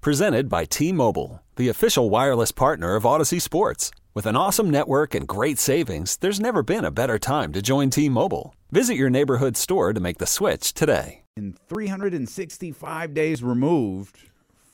[0.00, 3.90] Presented by T Mobile, the official wireless partner of Audacy Sports.
[4.14, 7.90] With an awesome network and great savings, there's never been a better time to join
[7.90, 8.54] T Mobile.
[8.70, 11.24] Visit your neighborhood store to make the switch today.
[11.36, 14.18] In 365 days removed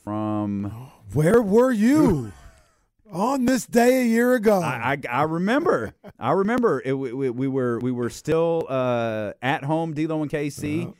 [0.03, 0.91] from.
[1.13, 2.31] Where were you
[3.11, 4.61] on this day a year ago?
[4.61, 5.95] I, I, I remember.
[6.19, 6.83] I remember.
[6.85, 10.93] It, we, we were we were still uh, at home, D'Lo and KC.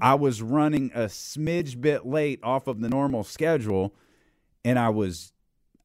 [0.00, 3.94] I was running a smidge bit late off of the normal schedule,
[4.64, 5.32] and I was,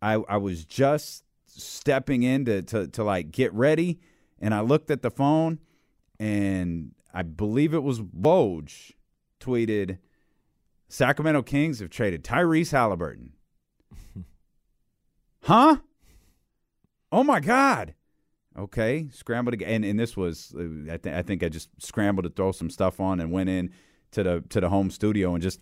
[0.01, 3.99] I, I was just stepping in to, to to like get ready,
[4.39, 5.59] and I looked at the phone,
[6.19, 8.91] and I believe it was Woj
[9.39, 9.99] tweeted,
[10.87, 13.29] "Sacramento Kings have traded Tyrese Haliburton."
[15.43, 15.77] huh?
[17.11, 17.93] Oh my God.
[18.57, 22.23] Okay, scrambled again, and, and this was uh, I, th- I think I just scrambled
[22.23, 23.71] to throw some stuff on and went in
[24.11, 25.59] to the to the home studio and just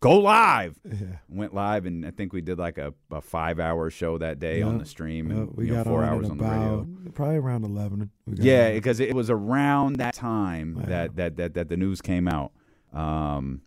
[0.00, 0.76] go live.
[0.84, 1.18] Yeah.
[1.28, 4.62] Went live, and I think we did like a, a five hour show that day
[4.62, 6.88] on the stream, Yeah, and we you know, got four hours on the radio.
[7.14, 8.10] Probably around eleven.
[8.26, 10.86] We got Yeah, because it was around that time Yeah.
[10.86, 12.50] that, that that that the news came out.
[12.92, 13.60] Um,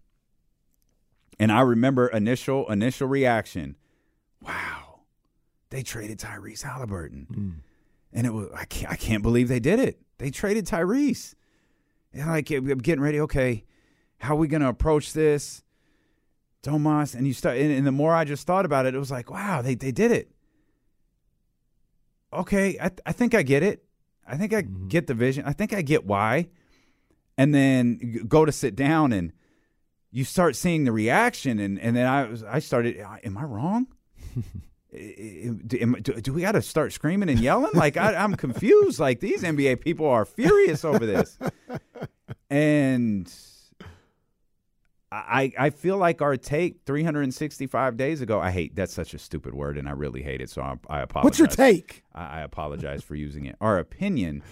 [1.40, 3.78] and I remember initial initial reaction.
[4.42, 5.04] Wow,
[5.70, 7.54] they traded Tyrese Haliburton, Mm.
[8.14, 10.00] And it was I can't I can't believe they did it.
[10.18, 11.36] They traded Tyrese,
[12.14, 13.20] and like I'm getting ready.
[13.22, 13.66] Okay,
[14.20, 15.64] how are we gonna approach this,
[16.62, 17.14] Tomas?
[17.16, 19.30] And you start, and, and the more I just thought about it, it was like,
[19.32, 20.32] wow, they they did it.
[22.32, 23.84] Okay, I I think I get it.
[24.28, 24.88] I think I Mm-hmm.
[24.88, 25.44] get the vision.
[25.46, 26.50] I think I get why.
[27.38, 29.34] And then go to sit down and
[30.12, 33.88] you start seeing the reaction and, and then I was I started am I wrong?
[34.94, 37.72] Do, do- we got to start screaming and yelling?
[37.74, 39.00] Like I, I'm confused.
[39.00, 41.38] Like these NBA people are furious over this,
[42.50, 43.34] and
[45.12, 48.40] I I feel like our take 365 days ago.
[48.40, 50.50] I hate that's such a stupid word, and I really hate it.
[50.50, 51.24] So I, I apologize.
[51.24, 52.04] What's your take?
[52.14, 53.56] I, I apologize for using it.
[53.62, 54.44] Our opinion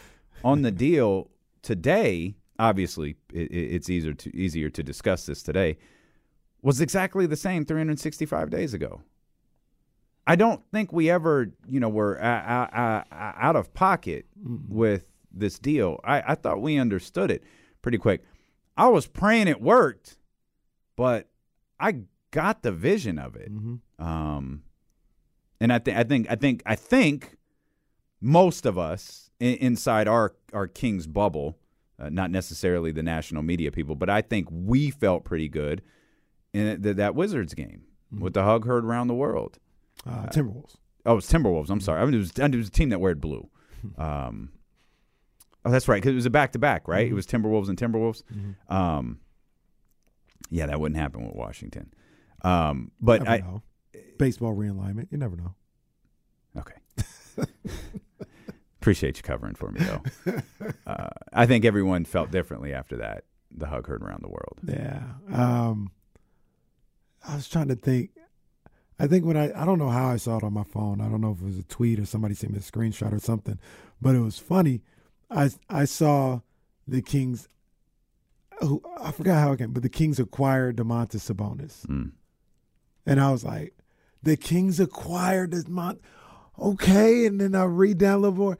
[0.43, 1.29] on the deal
[1.61, 5.77] today, obviously, it- it's easier to easier to discuss this today,
[6.61, 9.01] was exactly the same 365 days ago.
[10.31, 14.27] I don't think we ever, you know, were uh, out of pocket
[14.69, 15.99] with this deal.
[16.05, 17.43] I, I thought we understood it
[17.81, 18.23] pretty quick.
[18.77, 20.15] I was praying it worked,
[20.95, 21.27] but
[21.81, 23.51] I got the vision of it.
[23.99, 24.63] Um,
[25.59, 27.35] and I think I think I think I think
[28.21, 31.57] most of us in, inside our our Kings bubble,
[31.99, 35.81] uh, not necessarily the national media people, but I think we felt pretty good
[36.53, 37.81] in th- that Wizards game
[38.17, 39.59] with the hug heard around the world.
[40.07, 40.75] Uh, Timberwolves.
[41.05, 41.69] Oh, it's Timberwolves.
[41.69, 42.01] I'm sorry.
[42.01, 43.49] I mean, it was, it was a team that wore blue.
[43.97, 44.51] Um,
[45.65, 45.97] oh, that's right.
[45.99, 47.07] Because it was a back to back, right?
[47.07, 48.21] It was Timberwolves and Timberwolves.
[48.69, 49.19] Um,
[50.51, 51.91] yeah, that wouldn't happen with Washington.
[52.43, 53.63] Um, but Never I know.
[54.19, 55.07] Baseball realignment.
[55.11, 55.55] You never know.
[56.57, 56.75] okay.
[58.79, 60.41] Appreciate you covering for me though.
[60.85, 63.23] Uh, I think everyone felt differently after that.
[63.49, 64.59] The hug heard around the world.
[64.67, 65.03] Yeah.
[65.31, 65.91] Um,
[67.27, 68.11] I was trying to think.
[69.03, 71.01] I think when I I don't know how I saw it on my phone.
[71.01, 73.19] I don't know if it was a tweet or somebody sent me a screenshot or
[73.19, 73.57] something,
[74.01, 74.81] but it was funny.
[75.29, 76.41] I I saw
[76.87, 77.47] the Kings.
[78.59, 82.11] Who I forgot how it came, but the Kings acquired Domantas Sabonis, Mm.
[83.07, 83.73] and I was like,
[84.21, 85.97] the Kings acquired Demont.
[86.59, 88.59] Okay, and then I read down more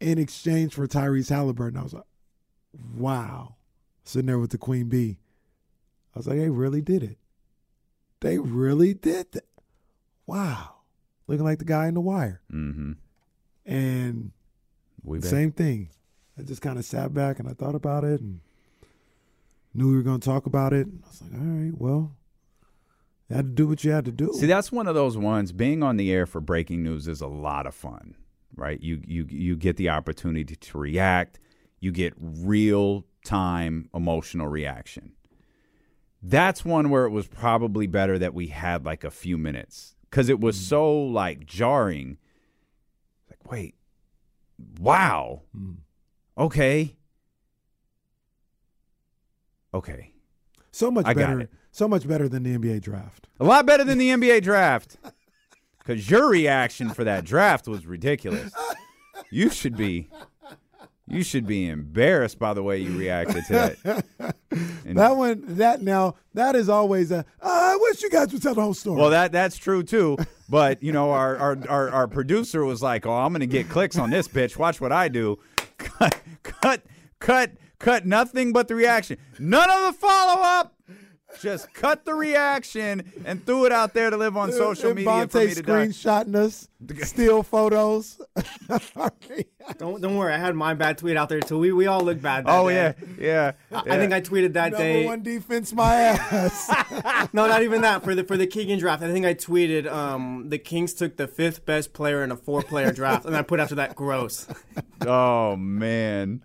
[0.00, 1.78] in exchange for Tyrese Haliburton.
[1.78, 2.02] I was like,
[2.96, 3.54] wow.
[4.02, 5.18] Sitting there with the Queen Bee.
[6.14, 7.18] I was like, they really did it.
[8.20, 9.44] They really did that.
[10.26, 10.74] Wow.
[11.26, 12.40] Looking like the guy in the wire.
[12.52, 12.92] Mm-hmm.
[13.64, 14.32] And
[15.04, 15.24] bet.
[15.24, 15.90] same thing.
[16.38, 18.40] I just kind of sat back and I thought about it and
[19.74, 20.86] knew we were going to talk about it.
[20.86, 22.12] I was like, all right, well,
[23.28, 24.32] you had to do what you had to do.
[24.34, 25.52] See, that's one of those ones.
[25.52, 28.14] Being on the air for breaking news is a lot of fun,
[28.54, 28.80] right?
[28.80, 31.40] You you you get the opportunity to react.
[31.80, 35.12] You get real time emotional reaction.
[36.22, 40.28] That's one where it was probably better that we had like a few minutes because
[40.28, 40.62] it was mm.
[40.62, 42.18] so like jarring.
[43.28, 43.74] Like, wait,
[44.80, 45.76] wow, mm.
[46.38, 46.96] okay,
[49.74, 50.12] okay.
[50.72, 51.40] so much I got better.
[51.40, 51.50] it.
[51.70, 53.28] So much better than the NBA draft.
[53.38, 54.96] A lot better than the NBA draft.
[55.78, 58.52] Because your reaction for that draft was ridiculous.
[59.30, 60.08] You should be.
[61.08, 64.04] You should be embarrassed by the way you reacted to that.
[64.84, 67.24] And- That one, that now, that is always a.
[67.42, 68.98] Ah, I wish you guys would tell the whole story.
[69.00, 70.16] Well, that that's true too.
[70.48, 73.68] But you know, our our our, our producer was like, "Oh, I'm going to get
[73.68, 74.56] clicks on this bitch.
[74.56, 75.38] Watch what I do.
[75.78, 76.82] Cut, cut,
[77.18, 78.06] cut, cut.
[78.06, 79.18] Nothing but the reaction.
[79.38, 80.74] None of the follow up.
[81.40, 85.10] Just cut the reaction and threw it out there to live on social and media
[85.28, 85.72] for Bonte me to die.
[85.86, 86.68] screenshotting us,
[87.08, 88.20] steal photos.
[89.78, 90.32] Don't don't worry.
[90.32, 91.58] I had my bad tweet out there too.
[91.58, 92.46] We we all look bad.
[92.46, 92.94] That Oh day.
[93.18, 93.82] yeah, yeah.
[93.84, 95.04] I think I tweeted that Number day.
[95.04, 97.28] one defense, my ass.
[97.32, 98.04] No, not even that.
[98.04, 101.26] For the for the Keegan draft, I think I tweeted um, the Kings took the
[101.26, 104.46] fifth best player in a four player draft, and I put after that gross.
[105.04, 106.44] Oh man.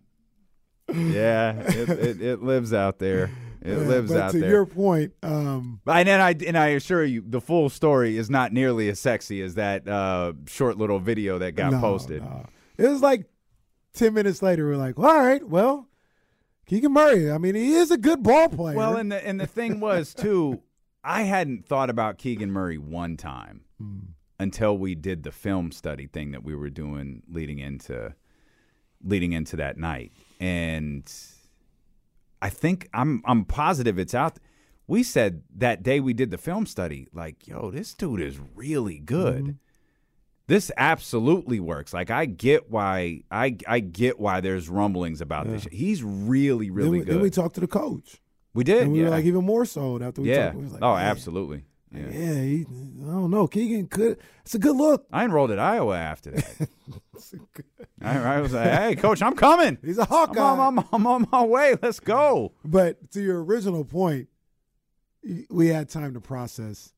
[0.92, 3.30] Yeah, it, it, it lives out there.
[3.62, 4.50] It lives but out to there.
[4.50, 8.52] your point, um, And then I and I assure you, the full story is not
[8.52, 12.24] nearly as sexy as that uh, short little video that got no, posted.
[12.24, 12.46] no.
[12.78, 13.26] It was like
[13.94, 14.68] ten minutes later.
[14.68, 15.88] We're like, all right, well,
[16.66, 17.30] Keegan Murray.
[17.32, 18.76] I mean, he is a good ball player.
[18.76, 20.62] Well, and the and the thing was too,
[21.04, 24.00] I hadn't thought about Keegan Murray one time Hmm.
[24.40, 28.16] until we did the film study thing that we were doing leading into
[29.04, 31.04] leading into that night, and
[32.42, 34.38] I think I'm I'm positive it's out.
[34.88, 39.00] We said that day we did the film study, like, yo, this dude is really
[39.00, 39.44] good.
[39.44, 39.52] Mm-hmm.
[40.48, 41.94] This absolutely works.
[41.94, 45.66] Like I get why I I get why there's rumblings about this.
[45.72, 47.08] He's really then, really we, good.
[47.16, 48.20] then we talked to the coach,
[48.54, 48.84] We did.
[48.84, 49.06] and we yeah.
[49.06, 50.46] were like even more so after we yeah.
[50.48, 50.58] talked.
[50.58, 51.64] We was like, oh, man, absolutely.
[51.94, 52.08] Yeah.
[52.10, 52.66] Yeah, he,
[53.02, 53.48] I don't know.
[53.48, 54.18] Keegan could.
[54.46, 55.06] It's a good look.
[55.12, 56.70] I enrolled at Iowa after that.
[58.02, 59.78] I, I was like, "Hey, coach, I'm coming.
[59.84, 60.40] He's a I'm Hawkeye.
[60.40, 61.76] on, I'm, I'm on my way.
[61.82, 64.30] Let's go." But to your original point,
[65.50, 66.94] we had time to process.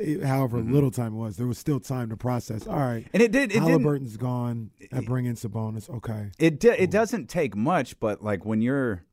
[0.00, 0.72] eh, However Mm-hmm.
[0.74, 2.66] little time it was, there was still time to process.
[2.66, 3.52] All right, And it did.
[3.52, 3.62] It.
[3.62, 4.70] Haliburton's gone.
[4.92, 5.88] I bring in Sabonis.
[5.88, 9.04] Okay, It it doesn't take much, but like when you're,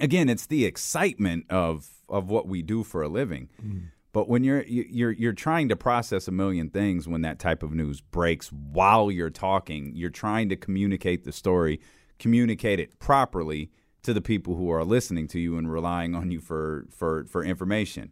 [0.00, 3.48] again, it's the excitement of of what we do for a living.
[3.64, 3.88] Mm.
[4.12, 7.62] But when you're you- you're you're trying to process a million things when that type
[7.62, 11.80] of news breaks while you're talking, you're trying to communicate the story,
[12.18, 13.70] communicate it properly
[14.02, 17.44] to the people who are listening to you and relying on you for for for
[17.44, 18.10] information.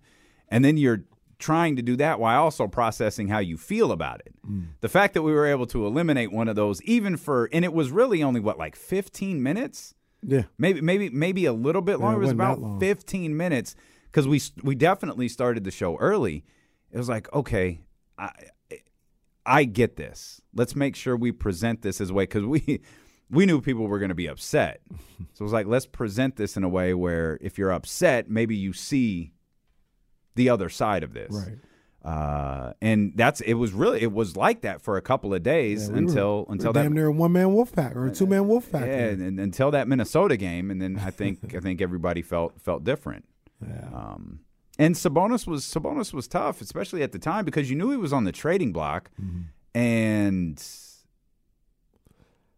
[0.48, 1.04] And then you're
[1.38, 4.34] trying to do that while also processing how you feel about it.
[4.48, 4.66] Mm.
[4.80, 7.72] The fact that we were able to eliminate one of those even for and it
[7.72, 9.94] was really only what like 15 minutes?
[10.26, 12.18] Yeah, maybe maybe maybe a little bit Yeah, it longer.
[12.18, 13.76] it was about 15 minutes
[14.06, 16.44] because we we definitely started the show early.
[16.90, 17.80] It was like, okay,
[18.18, 18.30] I
[19.46, 20.40] I get this.
[20.54, 22.80] Let's make sure we present this as a way because we
[23.30, 24.80] we knew people were going to be upset.
[25.32, 28.54] So it was like, let's present this in a way where if you're upset, maybe
[28.56, 29.32] you see
[30.36, 31.32] the other side of this.
[31.34, 31.58] right.
[32.04, 35.88] Uh, and that's it was really it was like that for a couple of days
[35.88, 38.10] Yeah, we until we're until that damn near a one man wolf pack or a
[38.10, 38.86] two man wolf pack.
[38.86, 42.60] yeah, and, and until that Minnesota game, and then I think I think everybody felt
[42.60, 43.24] felt different.
[43.66, 43.88] Yeah.
[43.94, 44.40] Um,
[44.78, 48.12] and Sabonis was Sabonis was tough, especially at the time because you knew he was
[48.12, 49.42] on the trading block, Mm-hmm.
[49.78, 50.62] and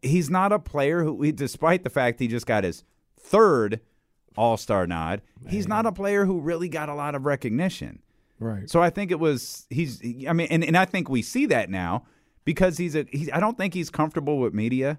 [0.03, 2.85] he's not a player who, despite the fact he just got his
[3.19, 3.81] third
[4.37, 8.01] All Star nod, he's not a player who really got a lot of recognition.
[8.38, 8.69] Right.
[8.69, 11.71] So I think it was he's I mean and, and I think we see that
[11.71, 12.05] now
[12.45, 14.99] because he's a he's I don't think he's comfortable with media,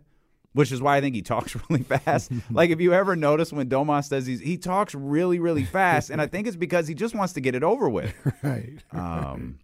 [0.53, 2.32] which is why I think he talks really fast.
[2.51, 6.22] like if you ever notice when Domas does these he talks really really fast and
[6.22, 8.13] I think it's because he just wants to get it over with.
[8.44, 8.84] right.
[8.91, 9.60] Um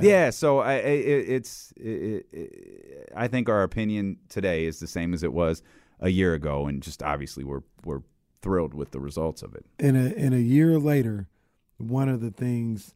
[0.00, 0.30] yeah.
[0.30, 5.12] so I, I it, it's it, it, I think our opinion today is the same
[5.14, 5.62] as it was
[6.00, 8.00] a year ago and just obviously we're we're
[8.44, 9.64] thrilled with the results of it.
[9.78, 11.28] And a and a year later,
[11.78, 12.94] one of the things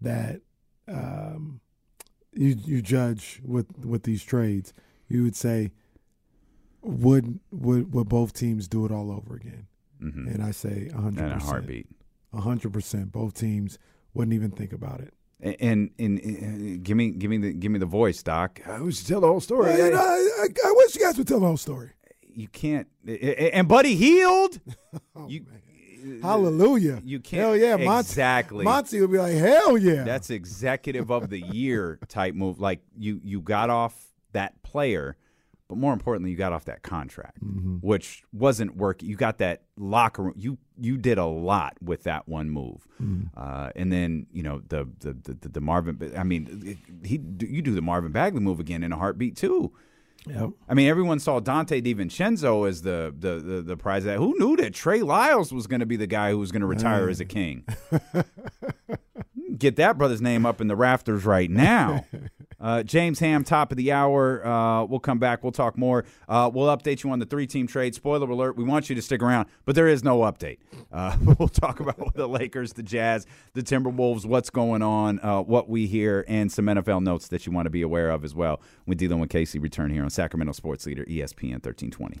[0.00, 0.40] that
[0.86, 1.60] um,
[2.32, 4.72] you you judge with with these trades,
[5.08, 5.72] you would say,
[6.82, 9.66] would would would both teams do it all over again?
[10.02, 10.32] Mhm.
[10.34, 11.86] And I say hundred And a percent, heartbeat.
[12.32, 13.12] a hundred percent.
[13.12, 13.78] Both teams
[14.14, 15.12] wouldn't even think about it.
[15.40, 18.60] And, and, and give me give me the give me the voice, Doc.
[18.66, 19.66] I wish to tell the whole story.
[19.72, 19.98] Well, you I,
[20.42, 21.90] I, I wish you guys would tell the whole story.
[22.28, 22.88] you can't.
[23.06, 24.60] And Buddy Hield.
[25.28, 25.44] you,
[26.22, 27.00] Hallelujah!
[27.04, 27.42] You can't.
[27.42, 28.08] Hell yeah, Monty.
[28.10, 28.64] Exactly.
[28.64, 30.04] Monty would be like, hell yeah.
[30.04, 32.60] That's executive of the year type move.
[32.60, 33.94] Like you you got off
[34.32, 35.16] that player,
[35.68, 37.38] but more importantly, you got off that contract,
[37.80, 39.08] which wasn't working.
[39.08, 40.34] You got that locker room.
[40.36, 42.86] You you did a lot with that one move,
[43.36, 46.12] uh, and then you know the the the, the, the Marvin.
[46.16, 49.72] I mean, he you do the Marvin Bagley move again in a heartbeat too.
[50.26, 50.50] Yep.
[50.68, 54.04] I mean, everyone saw Donte DiVincenzo as the the the, the prize.
[54.04, 56.60] That who knew that Trey Lyles was going to be the guy who was going
[56.60, 57.64] to retire as a king.
[59.58, 62.04] Get that brother's name up in the rafters right now.
[62.60, 64.44] Uh, James Ham, top of the hour.
[64.46, 65.42] Uh, we'll come back.
[65.42, 66.04] We'll talk more.
[66.28, 67.94] Uh, we'll update you on the three team trade.
[67.94, 70.58] Spoiler alert: we want you to stick around, but there is no update.
[70.92, 75.68] Uh, we'll talk about the Lakers, the Jazz, the Timberwolves, what's going on, uh, what
[75.68, 78.60] we hear, and some NFL notes that you want to be aware of as well.
[78.84, 82.20] When dealing with Casey, return here on Sacramento Sports Leader ESPN thirteen twenty.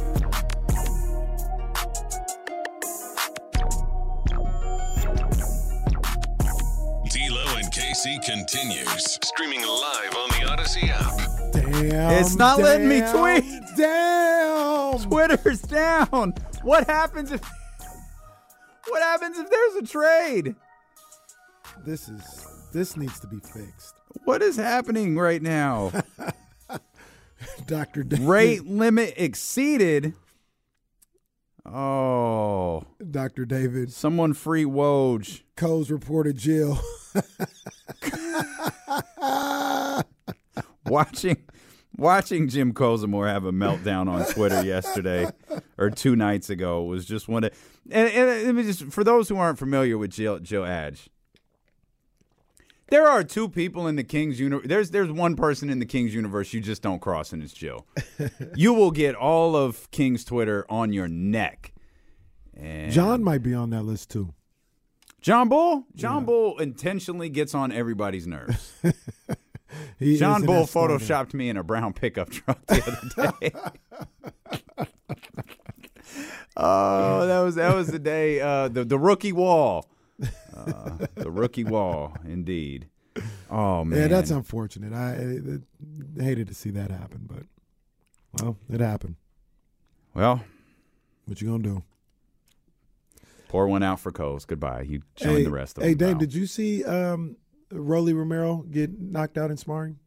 [8.05, 11.53] And KC continues streaming live on the Audacy app.
[11.53, 12.11] Damn.
[12.11, 13.43] It's not letting me tweet.
[13.75, 14.99] Damn.
[14.99, 16.33] Twitter's down.
[16.63, 17.41] What happens if?
[18.87, 20.55] What happens if there's a trade?
[21.85, 23.95] This is this needs to be fixed.
[24.25, 25.91] What is happening right now?
[27.65, 28.03] Dr.
[28.03, 30.13] David, Rate limit exceeded.
[31.65, 33.45] Oh, Dr.
[33.45, 35.43] David someone free Woj.
[35.55, 36.79] Coles reported Jill.
[40.85, 41.37] watching
[41.97, 45.29] watching Jim Kozimor have a meltdown on Twitter yesterday
[45.77, 47.53] or two nights ago was just one of
[47.91, 51.09] and, and let me just for those who aren't familiar with Jill Jill Adge.
[52.91, 54.67] There are two people in the Kings universe.
[54.67, 57.87] There's there's one person in the Kings universe you just don't cross, and it's Jill.
[58.55, 61.71] you will get all of King's Twitter on your neck.
[62.53, 64.33] And John might be on that list too.
[65.21, 68.73] John Bull, John Bull intentionally gets on everybody's nerves.
[70.01, 72.83] John Bull photoshopped me in a brown pickup truck the
[73.15, 73.53] other day.
[76.57, 79.87] oh, that was that was the day uh, the the rookie wall,
[80.67, 82.87] uh, the rookie wall, indeed.
[83.49, 84.93] Oh man, Yeah, that's unfortunate.
[84.93, 87.43] I, I, I hated to see that happen, but
[88.41, 89.15] well, it happened.
[90.13, 90.43] well.
[91.25, 91.83] What you gonna do?
[93.47, 94.45] Pour one out for Coles.
[94.45, 94.81] Goodbye.
[94.83, 96.09] You join hey, the rest of Hey, them.
[96.09, 97.35] Dave, did you see um,
[97.71, 99.99] Rolly Romero get knocked out in sparring?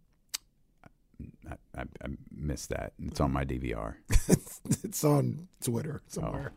[1.51, 2.93] I, I, I missed that.
[3.07, 3.95] It's on my DVR.
[4.85, 6.53] it's on Twitter somewhere.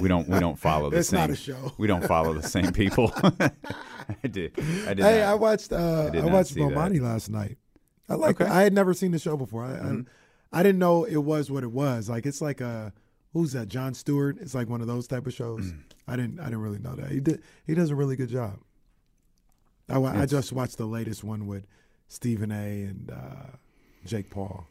[0.00, 1.20] we don't we don't follow the It's same.
[1.20, 1.72] not a show.
[1.78, 3.12] We don't follow the same people.
[3.24, 4.52] I did.
[4.86, 4.98] I did.
[5.04, 5.28] hey, not.
[5.28, 6.54] I watched uh, did I, watched.
[6.54, 7.58] Bomani last night.
[8.08, 8.40] I like.
[8.40, 8.50] Okay.
[8.50, 9.64] I had never seen the show before.
[9.64, 10.00] I, Mm-hmm.
[10.52, 12.08] I I didn't know it was what it was.
[12.08, 12.92] Like it's like a
[13.32, 13.66] who's that?
[13.66, 14.38] Jon Stewart.
[14.40, 15.72] It's like one of those type of shows.
[15.72, 15.78] Mm.
[16.06, 17.10] I didn't I didn't really know that.
[17.10, 18.58] He did he does a really good job.
[19.88, 21.66] I, I just watched the latest one with
[22.08, 22.82] Stephen A.
[22.84, 23.56] and uh,
[24.04, 24.66] Jake Paul.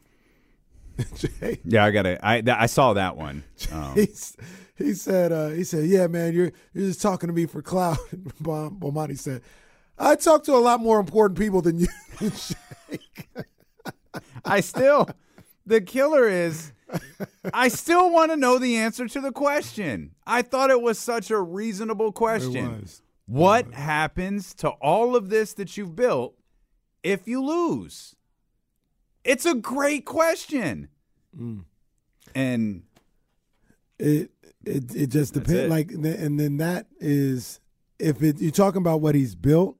[1.16, 2.20] Jake, Yeah, I got it.
[2.22, 3.44] I th- I saw that one.
[3.72, 4.36] Um, he's,
[4.76, 7.98] he said uh, he said yeah man you're you're just talking to me for clout.
[8.40, 9.42] Bom- Bomani said
[9.98, 11.86] I talk to a lot more important people than you.
[12.20, 13.28] Jake.
[14.44, 15.08] I still
[15.66, 16.72] the killer is
[17.52, 20.12] I still want to know the answer to the question.
[20.26, 22.80] I thought it was such a reasonable question.
[22.80, 23.02] was.
[23.26, 26.36] What happens to all of this that you've built
[27.02, 28.14] if you lose?
[29.24, 30.88] It's a great question.
[31.38, 31.64] Mm.
[32.34, 32.82] And
[33.98, 34.30] It
[34.64, 35.70] it it just depends.
[35.70, 37.60] Like, and then that is
[37.98, 39.76] if it, you're talking about what he's built,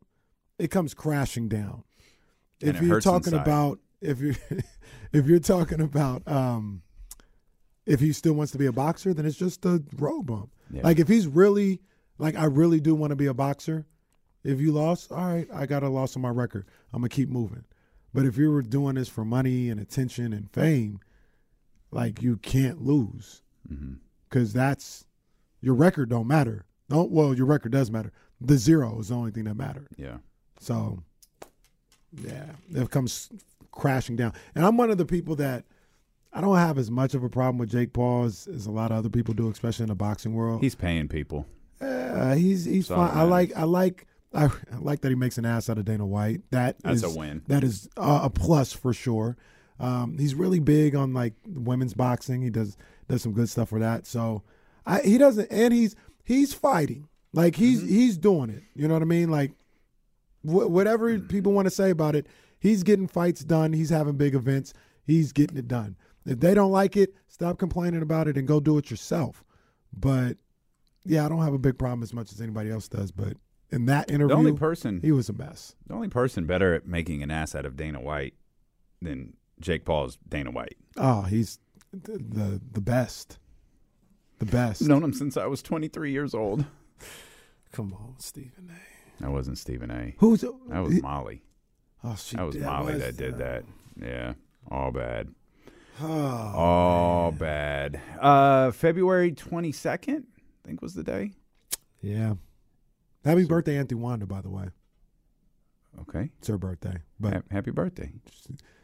[0.59, 1.85] it comes crashing down.
[2.63, 3.43] And if you're talking inside.
[3.43, 4.35] about if you
[5.13, 6.83] if you're talking about um
[7.87, 10.51] if he still wants to be a boxer, then it's just a road bump.
[10.71, 10.83] Yeah.
[10.83, 11.81] Like if he's really
[12.19, 13.87] like I really do want to be a boxer.
[14.43, 16.67] If you lost, all right, I got a loss on my record.
[16.93, 17.65] I'm gonna keep moving.
[18.14, 21.00] But if you were doing this for money and attention and fame,
[21.90, 23.42] like you can't lose
[23.73, 23.94] Mm-hmm.
[24.28, 25.06] because that's
[25.62, 26.66] your record don't matter.
[26.90, 28.12] Don't well, your record does matter.
[28.42, 29.88] The zero is the only thing that mattered.
[29.97, 30.18] Yeah.
[30.61, 31.02] So,
[32.23, 32.44] yeah,
[32.75, 33.30] it comes
[33.73, 34.35] crashing down.
[34.54, 35.64] And I'm one of the people that
[36.33, 38.90] I don't have as much of a problem with Jake Paul as, as a lot
[38.90, 40.61] of other people do, especially in the boxing world.
[40.61, 41.47] He's paying people.
[41.80, 43.11] Uh, he's he's So fine.
[43.16, 46.05] I like I like I, I like that he makes an ass out of Dana
[46.07, 46.43] White.
[46.50, 47.43] That That's a win.
[47.47, 49.37] That is uh, a plus for sure.
[49.81, 52.43] Um, he's really big on like women's boxing.
[52.43, 52.76] He does
[53.09, 54.07] does some good stuff for that.
[54.07, 54.43] So
[54.87, 57.09] I, he doesn't, and he's he's fighting.
[57.33, 57.88] Like he's Mm-hmm.
[57.88, 58.62] he's doing it.
[58.75, 59.31] You know what I mean?
[59.31, 59.53] Like
[60.43, 62.26] wh- whatever people want to say about it,
[62.61, 63.73] he's getting fights done.
[63.73, 64.73] He's having big events.
[65.07, 65.97] He's getting it done.
[66.26, 69.45] If they don't like it, stop complaining about it and go do it yourself.
[69.93, 70.38] But
[71.05, 73.11] yeah, I don't have a big problem as much as anybody else does.
[73.12, 73.37] But
[73.71, 75.75] in that interview, The only person he was a mess.
[75.87, 78.35] the only person better at making an ass out of Dana White
[79.02, 80.76] than Jake Paul is Dana White.
[80.97, 81.59] Oh, he's
[81.92, 83.38] the the, the best,
[84.38, 84.83] the best.
[84.83, 86.64] Known him since I was 23 years old.
[87.73, 89.23] Come on, Stephen A.
[89.23, 90.14] That wasn't Stephen A.
[90.18, 91.42] Who's That was Molly.
[92.02, 93.64] Oh, she, That was Molly was, that did uh, that.
[94.00, 94.35] Yeah,
[94.71, 95.28] all bad.
[96.02, 98.00] Oh, All bad.
[98.21, 101.30] Uh, February 22nd, I think was the day.
[102.00, 102.35] yeah.
[103.25, 104.26] Happy birthday, Auntie Wanda.
[104.26, 104.66] By the way,
[106.00, 106.31] Okay.
[106.38, 106.99] it's her birthday.
[107.19, 108.12] But Ha- happy birthday.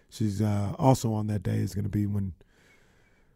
[0.09, 2.35] she's uh, also on that day is going to be when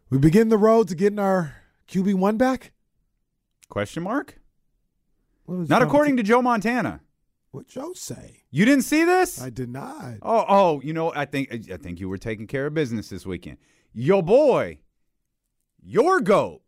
[0.09, 1.55] we begin the road to getting our
[1.87, 2.71] QB one back.
[3.69, 4.39] Question mark?
[5.45, 7.01] What was Not according to Joe Montana.
[7.51, 8.43] what Joe say.
[8.51, 9.41] You didn't see this?
[9.41, 10.15] I did not.
[10.21, 13.25] Oh, oh, you know, I think I think you were taking care of business this
[13.25, 13.57] weekend.
[13.93, 14.79] Your boy,
[15.81, 16.61] your goat,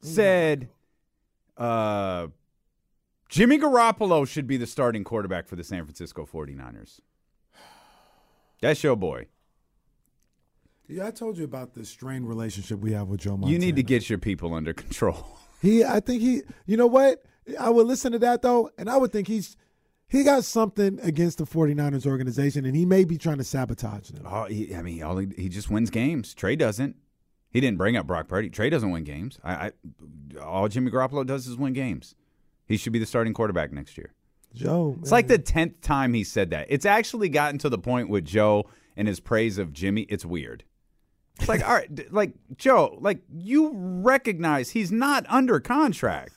[0.00, 0.68] said
[1.56, 2.28] uh,
[3.28, 7.00] Jimmy Garoppolo should be the starting quarterback for the San Francisco 49ers.
[8.60, 9.26] That's your boy.
[10.88, 13.52] Yeah, I told you about the strained relationship we have with Joe Montana.
[13.52, 15.38] You need to get your people under control.
[15.62, 17.24] He, I think he, you know what?
[17.58, 19.56] I would listen to that though, and I would think he's,
[20.06, 24.26] he got something against the 49ers organization, and he may be trying to sabotage them.
[24.28, 26.34] Oh, he, I mean, all he, he just wins games.
[26.34, 26.96] Trey doesn't.
[27.50, 28.50] He didn't bring up Brock Purdy.
[28.50, 29.38] Trey doesn't win games.
[29.42, 29.72] I, I
[30.42, 32.14] all Jimmy Garoppolo does is win games.
[32.66, 34.12] He should be the starting quarterback next year.
[34.54, 36.66] Joe, It's like the tenth time he said that.
[36.70, 40.02] It's actually gotten to the point with Joe and his praise of Jimmy.
[40.02, 40.64] It's weird.
[41.38, 46.32] It's like, all right, d- like Joe, like you recognize he's not under contract.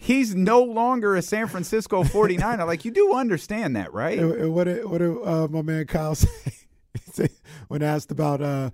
[0.00, 2.66] He's no longer a San Francisco 49er.
[2.66, 4.18] Like you do understand that, right?
[4.18, 6.14] And- and what did, what did uh, my man Kyle
[7.12, 7.28] say?
[7.68, 8.70] When asked about uh,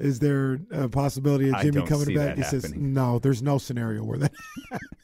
[0.00, 3.20] is there a possibility of Jimmy coming back, he says no.
[3.20, 4.32] There's no scenario where that.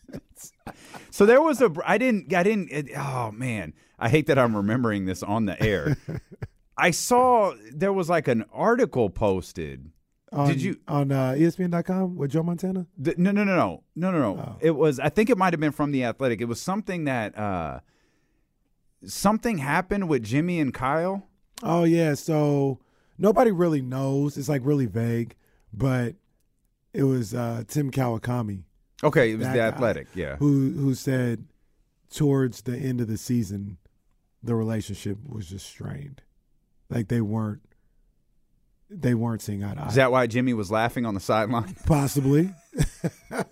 [1.18, 1.72] So there was a.
[1.84, 2.32] I didn't.
[2.32, 2.70] I didn't.
[2.70, 5.96] It, oh man, I hate that I'm remembering this on the air.
[6.78, 9.90] I saw there was like an article posted.
[10.30, 12.86] On, Did you- on uh, ESPN.com with Joe Montana?
[12.96, 14.40] The, no, no, no, no, no, no, no.
[14.40, 14.56] Oh.
[14.60, 15.00] It was.
[15.00, 16.40] I think it might have been from the Athletic.
[16.40, 17.80] It was something that uh,
[19.04, 21.26] something happened with Jimmy and Kyle.
[21.64, 22.78] Oh yeah, so
[23.18, 24.38] nobody really knows.
[24.38, 25.34] It's like really vague,
[25.72, 26.14] but
[26.92, 28.62] it was uh, Tim Kawakami
[29.02, 29.66] Okay, it was the guy.
[29.66, 30.08] Athletic.
[30.14, 30.36] Yeah.
[30.36, 31.44] who who said
[32.12, 33.78] towards the end of the season
[34.42, 36.22] the relationship was just strained.
[36.90, 37.62] Like they weren't
[38.90, 39.88] they weren't seeing eye to eye.
[39.88, 41.74] Is that why Jimmy was laughing on the sideline?
[41.86, 42.54] Possibly.
[43.30, 43.42] I,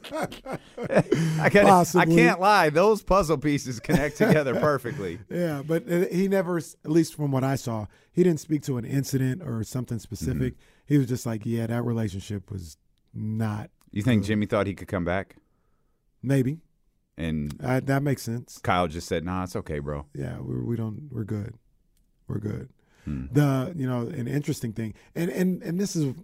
[1.51, 5.19] can't, I can't lie; those puzzle pieces connect together perfectly.
[5.29, 8.79] Yeah, but uh, he never, at least from what I saw, he didn't speak to
[8.79, 10.55] an incident or something specific.
[10.55, 10.85] Mm-hmm.
[10.87, 12.77] He was just like, yeah, that relationship was
[13.13, 13.71] not.
[13.97, 14.25] You think.
[14.25, 15.37] Jimmy thought he could come back,
[16.23, 16.59] Maybe
[17.19, 18.59] and uh, that makes sense.
[18.63, 21.55] Kyle just said, "Nah, it's okay, bro." Yeah, we we don't we're good,
[22.29, 22.69] we're good.
[23.05, 23.27] Hmm.
[23.33, 26.15] The you know an interesting thing, and and and this is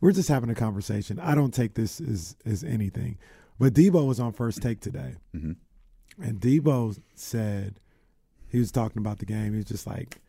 [0.00, 1.18] we're just having a conversation.
[1.18, 3.18] I don't take this as as anything,
[3.58, 5.56] but Deebo was on first take today, Mhm.
[6.20, 7.80] and Deebo said
[8.48, 9.52] he was talking about the game.
[9.52, 10.20] He was just like,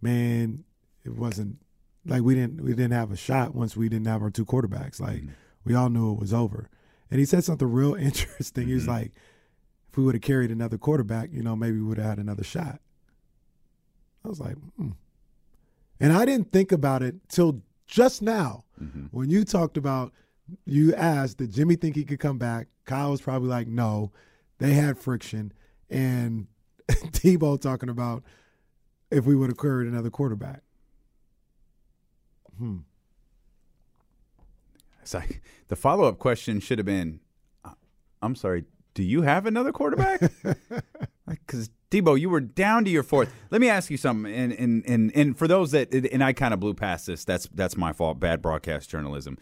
[0.00, 0.64] man,
[1.04, 1.58] it wasn't
[2.04, 5.00] like we didn't we didn't have a shot once we didn't have our two quarterbacks.
[5.00, 5.24] Like
[5.66, 6.70] we all knew it was over.
[7.10, 8.68] And he said something real interesting.
[8.68, 9.12] He was like,
[9.90, 12.44] if we would have carried another quarterback, you know, maybe we would have had another
[12.44, 12.80] shot.
[14.24, 14.92] I was like, hmm.
[16.00, 18.64] And I didn't think about it till just now
[19.10, 20.12] when you talked about,
[20.64, 22.68] you asked, did Jimmy think he could come back?
[22.84, 24.12] Kyle was probably like, no.
[24.58, 25.52] They had friction.
[25.90, 26.46] And
[26.88, 28.22] Deebo talking about
[29.10, 30.62] if we would have carried another quarterback.
[32.58, 32.78] Hmm.
[35.06, 37.20] It's like the follow up question should have been,
[37.64, 37.70] uh,
[38.22, 38.64] "I'm sorry,
[38.94, 40.20] do you have another quarterback?"
[41.28, 43.32] Because Deebo, you were down to your fourth.
[43.50, 46.52] Let me ask you something, and and and and for those that, and I kind
[46.54, 47.24] of blew past this.
[47.24, 48.18] That's that's my fault.
[48.20, 49.36] Bad broadcast journalism.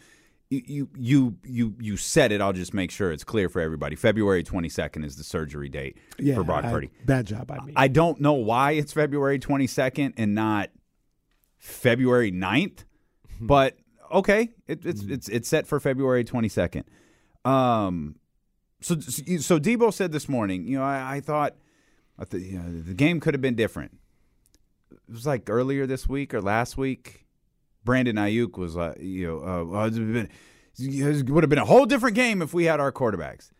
[0.51, 2.41] You you you you said it.
[2.43, 3.97] I'll just make sure it's clear for everybody.
[3.97, 6.91] February 22nd is the surgery date Yeah, for Brock I- Purdy.
[7.07, 7.73] Bad job by me.
[7.77, 10.71] I don't know why it's February 22nd and not
[11.59, 12.85] February 9th,
[13.41, 13.77] but
[14.13, 16.85] okay, it, it's it's it's set for February 22nd.
[17.45, 18.17] Um,
[18.81, 21.57] so so Debo said this morning, you know, I, I thought,
[22.19, 23.99] I th- you know, the game could have been different.
[24.91, 27.27] It was like earlier this week or last week.
[27.85, 32.41] Brandon Aiyuk was like, you know, uh, it would have been a whole different game
[32.41, 33.51] if we had our quarterbacks.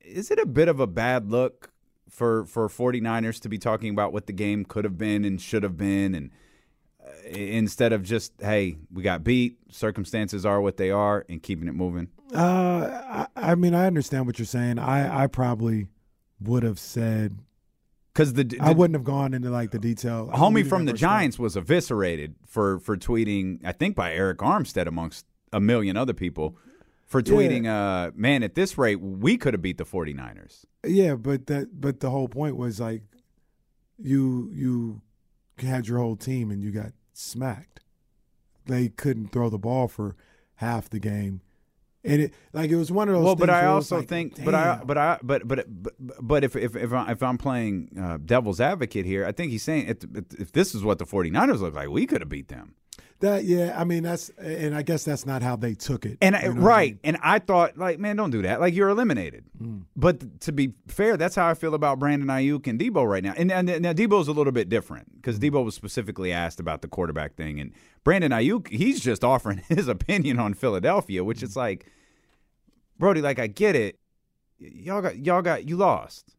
[0.00, 1.72] Is it a bit of a bad look
[2.08, 5.62] for for 49ers to be talking about what the game could have been and should
[5.62, 6.34] have been and uh,
[7.26, 11.74] instead of just hey we got beat circumstances are what they are and keeping it
[11.74, 14.78] moving Uh, I, I mean, I understand what you're saying.
[14.78, 15.88] I, I probably
[16.40, 17.38] would have said
[18.12, 20.30] because the, I wouldn't have gone into like the detail.
[20.32, 20.92] a homie from the.
[20.92, 26.14] Giants was eviscerated for for tweeting I think by Arik Armstead amongst a million other
[26.14, 26.56] people
[27.06, 31.46] for tweeting uh man at this rate we could have beat the 49ers Yeah, but
[31.46, 33.02] that but the whole point was like
[33.98, 35.02] you you
[35.62, 37.80] had your whole team and you got smacked.
[38.66, 40.16] They couldn't throw the ball for
[40.56, 41.40] half the game.
[42.02, 43.98] And it like it was one of those well, but I where it was also
[43.98, 47.22] like, think, but I, but I, but but but but if if if, I, if
[47.22, 49.98] I'm playing uh, devil's advocate here, I think he's saying if,
[50.40, 52.74] if this is what the 49ers look like, we could have beat them.
[53.20, 56.16] That yeah, I mean that's and I guess that's not how they took it.
[56.22, 57.00] And I, You know what I right, mean?
[57.04, 58.60] and I thought like, man, don't do that.
[58.60, 59.44] Like you're eliminated.
[59.62, 59.82] Mm.
[59.94, 63.34] But to be fair, that's how I feel about Brandon Aiyuk and Deebo right now.
[63.36, 65.50] And, and now Deebo's a little bit different because Mm.
[65.50, 67.72] Deebo was specifically asked about the quarterback thing, and
[68.04, 71.44] Brandon Aiyuk, he's just offering his opinion on Philadelphia, which Mm.
[71.44, 71.86] is like,
[72.98, 73.98] Brody, like I get it,
[74.58, 76.36] y'all got y'all got you lost.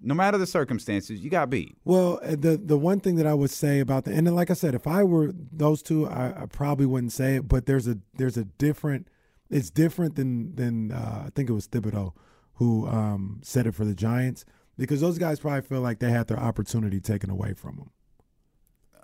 [0.00, 1.76] No matter the circumstances, you got beat.
[1.84, 4.54] Well, uh, the the one thing that I would say about the and like I
[4.54, 7.48] said, if I were those two, I, I probably wouldn't say it.
[7.48, 9.08] But there's a there's a different.
[9.48, 12.12] It's different than than uh, I think it was Thibodeaux
[12.54, 14.44] who um, said it for the Giants
[14.78, 17.76] because those guys probably feel like they had their opportunity taken away from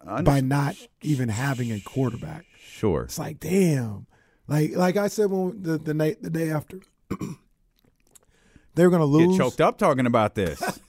[0.04, 2.46] them by not even having a quarterback.
[2.58, 3.02] Sure.
[3.02, 4.06] It's like damn,
[4.48, 6.80] like like I said when the the night the day after
[8.74, 9.36] they were gonna lose.
[9.36, 10.80] Get choked up talking about this.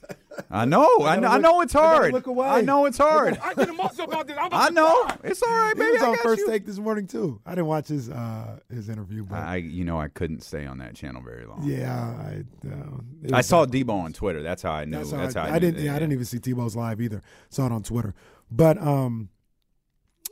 [0.54, 0.88] I know.
[1.00, 1.28] I know.
[1.28, 2.12] I look- know it's I gotta hard.
[2.12, 2.46] look away.
[2.46, 3.38] I know it's hard.
[3.42, 4.36] I get emotional about this.
[4.38, 5.08] I'm about I know.
[5.24, 5.92] It's all right, He baby.
[5.92, 6.46] was I on first you.
[6.48, 7.40] take this morning too.
[7.44, 10.78] I didn't watch his uh his interview, but I, you know, I couldn't stay on
[10.78, 11.62] that channel very long.
[11.64, 13.74] yeah, I uh, I saw bad.
[13.74, 14.42] Deebo on Twitter.
[14.42, 14.98] That's how I knew.
[14.98, 15.76] That's That's, how how I, I, I didn't.
[15.78, 17.20] that, Yeah, I didn't even see Deebo's live either.
[17.50, 18.14] Saw it on Twitter,
[18.50, 19.30] but um,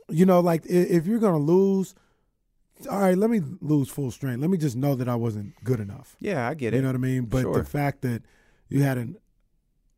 [0.09, 1.95] you know, like i- if you're gonna lose,
[2.89, 4.41] all right, let me lose full strength.
[4.41, 6.15] Let me just know that I wasn't good enough.
[6.19, 6.77] Yeah, I get it.
[6.77, 7.25] You know what I mean?
[7.25, 7.53] But Sure.
[7.57, 8.23] the fact that
[8.69, 9.17] you had an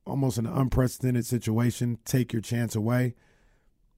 [0.05, 3.15] almost an unprecedented situation take your chance away,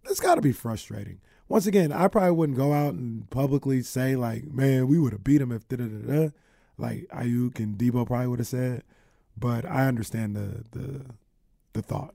[0.05, 1.19] it's got to be frustrating.
[1.49, 5.23] Once again, I probably wouldn't go out and publicly say like, "Man, we would have
[5.23, 6.29] beat him if da da da da,"
[6.77, 8.83] like Aiyuk and Deebo probably would have said.
[9.37, 11.05] But I understand the the
[11.73, 12.13] the thought.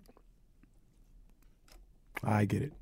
[2.23, 2.73] I get it.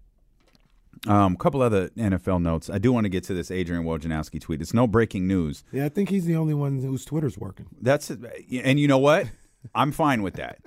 [1.06, 2.68] Um, a couple other NFL notes.
[2.68, 4.60] I do want to get to this Adrian Wojnarowski tweet.
[4.60, 5.64] It's no breaking news.
[5.72, 7.66] Yeah, I think he's the only one whose Twitter's working.
[7.80, 9.26] That's and you know what?
[9.74, 10.58] I'm fine with that.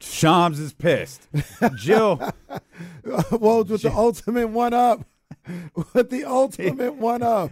[0.00, 1.28] Shams is pissed.
[1.76, 2.18] Jill,
[3.04, 5.06] Woj with the ultimate one up.
[5.92, 7.50] With the ultimate one up.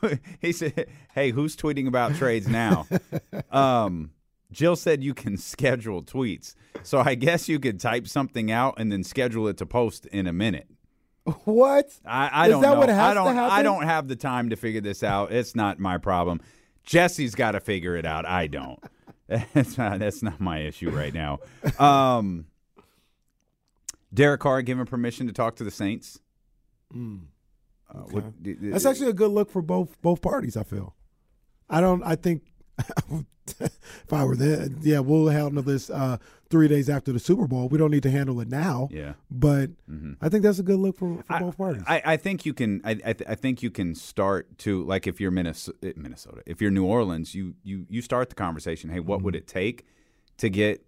[0.40, 2.86] he said, "Hey, who's tweeting about trades now?"
[3.50, 4.10] um,
[4.52, 8.90] Jill said you can schedule tweets, so I guess you could type something out and
[8.92, 10.68] then schedule it to post in a minute.
[11.44, 11.90] What?
[12.04, 12.82] I, I Is don't that know.
[12.82, 13.38] I to don't.
[13.38, 15.32] I don't have the time to figure this out.
[15.32, 16.40] It's not my problem.
[16.84, 18.24] Jesse's got to figure it out.
[18.24, 18.78] I don't.
[19.54, 19.98] That's not.
[19.98, 21.38] That's not my issue right now.
[21.78, 22.46] Um,
[24.14, 26.20] Derek Carr given permission to talk to the Saints.
[26.94, 26.98] Uh,
[28.10, 30.56] what- d- d- That's actually a good look for both both parties.
[30.56, 30.94] I feel.
[31.68, 32.02] I don't.
[32.04, 32.42] I think
[33.60, 37.68] if I were there, yeah, we'll handle this uh, three days after the Super Bowl.
[37.68, 38.88] We don't need to handle it now.
[38.92, 39.14] Yeah.
[39.30, 39.70] but
[40.20, 41.82] I think that's a good look for, for both parties.
[41.86, 42.80] I, I think you can.
[42.84, 46.60] I, I, th- I think you can start to like if you're Minnesota, Minnesota, if
[46.60, 48.90] you're New Orleans, you you you start the conversation.
[48.90, 49.38] Hey, what would Mm-hmm.
[49.38, 49.86] it take
[50.38, 50.86] to get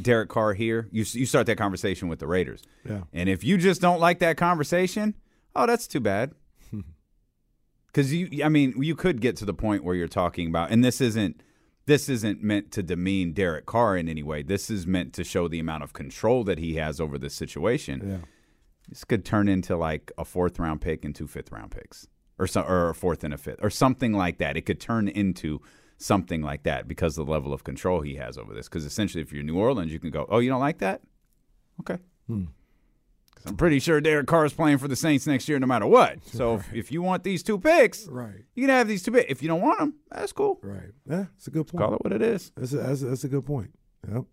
[0.00, 0.88] Derek Carr here?
[0.90, 2.62] You you start that conversation with the Raiders.
[2.88, 3.02] Yeah.
[3.12, 5.14] And if you just don't like that conversation,
[5.54, 6.32] oh, that's too bad.
[7.86, 10.82] Because you, I mean, you could get to the point where you're talking about, and
[10.82, 11.42] this isn't.
[11.86, 14.42] This isn't meant to demean Derek Carr in any way.
[14.42, 18.08] This is meant to show the amount of control that he has over this situation
[18.08, 18.18] yeah.
[18.88, 22.06] this could turn into like a fourth round pick and two fifth round picks.
[22.38, 24.56] or so, or a fourth and a fifth or something like that.
[24.56, 25.60] It could turn into
[25.98, 28.68] something like that because of the level of control he has over this.
[28.68, 31.02] Because essentially, if you're New Orleans, you can go, "Oh, you don't like that?
[31.80, 32.44] Okay." Hmm.
[33.34, 35.86] 'Cause I'm pretty sure Derek Carr is playing for the Saints next year, no matter
[35.86, 36.24] what.
[36.26, 38.44] So if, if you want these two picks, Right.
[38.54, 39.30] you can have these two picks.
[39.30, 40.60] If you don't want them, that's cool.
[40.62, 40.90] Right.
[41.08, 41.82] Yeah, it's a good point.
[41.82, 42.52] Call it what it is.
[42.56, 43.70] That's a, that's a, that's a good point.
[44.12, 44.24] Yep.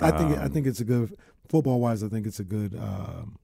[0.00, 1.16] I think I Um, think it's a good
[1.48, 2.02] football wise.
[2.02, 3.38] I think it's a good um,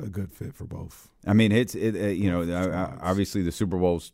[0.00, 1.08] a good fit for both.
[1.26, 1.94] I mean, it's it.
[1.94, 4.12] Uh, you know, obviously the Super Bowl's.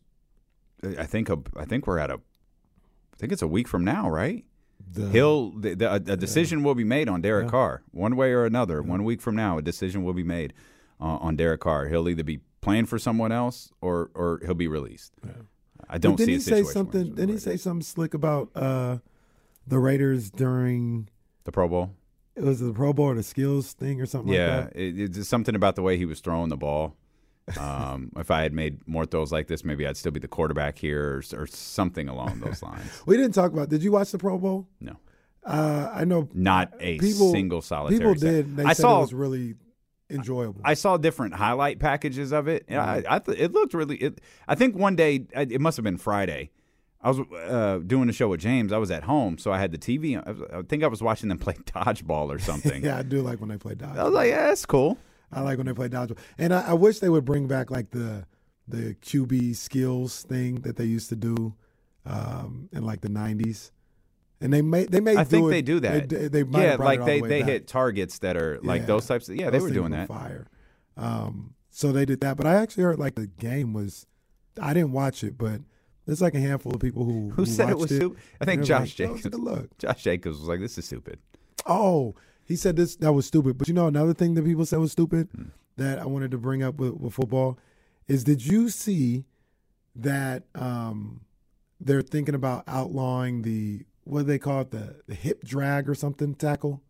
[0.99, 2.15] I think a, I think we're at a.
[2.15, 4.45] I think it's a week from now, right?
[4.91, 7.51] The, He'll the, the, a, a decision will be made on Derek Yeah.
[7.51, 8.83] Carr one way or another.
[8.83, 10.55] One week from now, a decision will be made
[11.01, 11.89] uh, on Derek Carr.
[11.89, 15.13] He'll either be playing for someone else or or he'll be released.
[15.89, 17.15] I don't see he say something?
[17.15, 18.99] Didn't he say something slick about uh,
[19.67, 21.09] the Raiders during
[21.45, 21.95] the Pro Bowl?
[22.37, 24.81] it was the Pro Bowl or the skills thing or something Yeah, like that?
[24.81, 26.95] it, it's something about the way he was throwing the ball.
[27.57, 30.77] Um, if I had made more throws like this, maybe I'd still be the quarterback
[30.79, 33.03] here, or, or something along those lines.
[33.07, 33.69] We didn't talk about.
[33.69, 34.67] Did you watch the Pro Bowl?
[34.81, 34.97] No,
[35.45, 37.99] Uh, I know not a people single solitary.
[37.99, 38.61] people did.
[38.61, 39.55] I said saw it was really
[40.11, 40.61] enjoyable.
[40.65, 42.65] I saw different highlight packages of it.
[42.69, 43.97] And I, I th- it looked really.
[43.97, 46.51] It, I think one day it must have been Friday.
[47.01, 48.73] I was uh, doing a show with James.
[48.73, 50.17] I was at home, so I had the TV.
[50.27, 52.85] I, was- I think I was watching them play dodgeball or something.
[52.89, 53.99] yeah, I do like when they play dodgeball.
[53.99, 54.99] I was like, yeah, that's cool.
[55.33, 57.91] I like when they play dodgeball, and I, I wish they would bring back like
[57.91, 58.27] the
[58.67, 61.55] the QB skills thing that they used to do
[62.07, 63.71] um, in like the '90s.
[64.41, 66.09] And they may they may I do think it- they do that.
[66.09, 67.49] They, they might yeah, like it all they the they back.
[67.49, 68.87] hit targets that are like Yeah.
[68.87, 69.29] those types.
[69.29, 70.09] Of, yeah, they were doing that.
[70.09, 70.47] Fire.
[70.97, 74.07] Um, so they did that, but I actually heard like the game was.
[74.61, 75.61] I didn't watch it, but
[76.07, 78.19] there's like a handful of people who Who said it was stupid?
[78.41, 79.39] I think and they were Josh like, "Oh, a Jacobs.
[79.39, 79.79] look.
[79.79, 81.19] Josh Jacobs was like, "This is stupid."
[81.67, 82.15] Oh,
[82.49, 83.57] he said this that was stupid.
[83.59, 85.43] But you know another thing that people said was stupid Hmm.
[85.77, 87.59] that I wanted to bring up with, with football
[88.09, 89.25] is did you see
[89.95, 91.21] that um,
[91.81, 95.95] they're thinking about outlawing the what do they call it the, the hip drag or
[95.95, 96.83] something tackle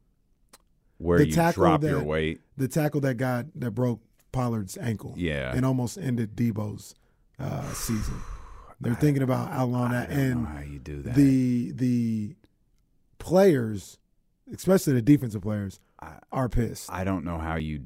[0.99, 2.41] Where The you tackle drop your weight.
[2.57, 5.53] the tackle that got that broke Pollard's ankle Yeah.
[5.57, 6.95] and almost ended Deebo's
[7.41, 8.15] uh, season.
[8.81, 11.15] They're thinking about outlawing I that and how you do that.
[11.17, 12.37] the the
[13.19, 13.99] players,
[14.55, 16.91] especially the defensive players, I- are pissed.
[16.93, 17.83] I don't know how you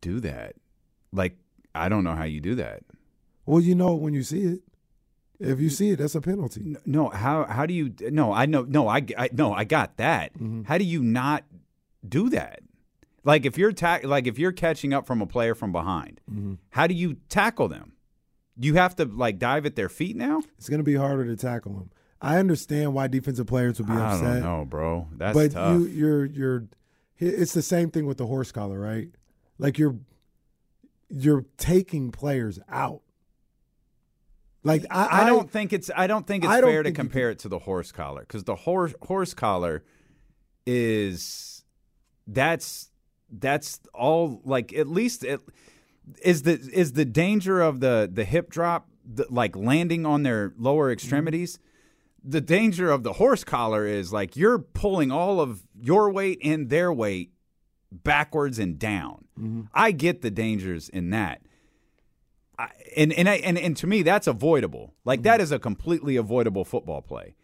[0.00, 0.56] do that.
[1.12, 1.36] Like,
[1.74, 2.82] I don't know how you do that.
[3.44, 4.60] Well, you know when you see it.
[5.38, 6.76] If you see it, that's a penalty.
[6.86, 7.92] No, how how do you?
[8.10, 8.62] No, I know.
[8.62, 10.32] No, I, I no, I got that.
[10.34, 10.62] Mm-hmm.
[10.62, 11.44] How do you not
[12.08, 12.60] do that?
[13.22, 16.54] Like if you're ta- like if you're catching up from a player from behind, Mm-hmm.
[16.70, 17.92] how do you tackle them?
[18.58, 20.42] Do you have to like dive at their feet now.
[20.56, 21.90] It's going to be harder to tackle them.
[22.20, 24.42] I understand why defensive players would be I upset.
[24.42, 25.08] don't know, bro.
[25.16, 25.72] That's but tough.
[25.80, 26.64] you, you're, you're.
[27.18, 29.08] It's the same thing with the horse collar, right?
[29.58, 29.96] Like you're,
[31.08, 33.02] you're taking players out.
[34.66, 37.04] Like I, I, don't think it's I don't think it's don't fair to think you
[37.04, 39.84] compare it to the horse collar because the horse horse collar
[40.66, 41.62] is
[42.26, 42.90] that's
[43.30, 45.40] that's all like at least it
[46.20, 50.52] is the is the danger of the the hip drop the, like landing on their
[50.58, 50.94] lower mm-hmm.
[50.94, 51.60] extremities
[52.28, 56.68] the danger of the horse collar is like you're pulling all of your weight and
[56.68, 57.32] their weight
[57.92, 59.62] backwards and down mm-hmm.
[59.72, 61.40] i get the dangers in that
[62.58, 64.94] I, and and, I, and and to me that's avoidable.
[65.04, 65.42] Like that mm-hmm.
[65.42, 67.34] is a completely avoidable football play.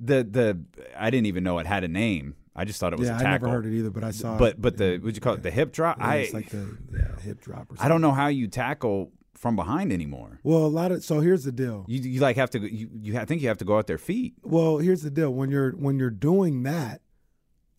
[0.00, 0.64] The the
[0.96, 2.34] I didn't even know it had a name.
[2.56, 3.48] I just thought it was Yeah, a tackle.
[3.48, 4.36] I never heard it either, but I saw.
[4.36, 4.62] But it.
[4.62, 5.98] but the would you call it the hip drop?
[5.98, 7.66] Yeah, I it's like the yeah, hip drop.
[7.70, 7.84] Or something.
[7.84, 10.40] I don't know how you tackle from behind anymore.
[10.42, 11.84] Well, a lot of so here's the deal.
[11.88, 13.86] You you like have to go- you you I think you have to go out
[13.86, 14.34] their feet.
[14.42, 15.32] Well, here's the deal.
[15.32, 17.00] When you're when you're doing that,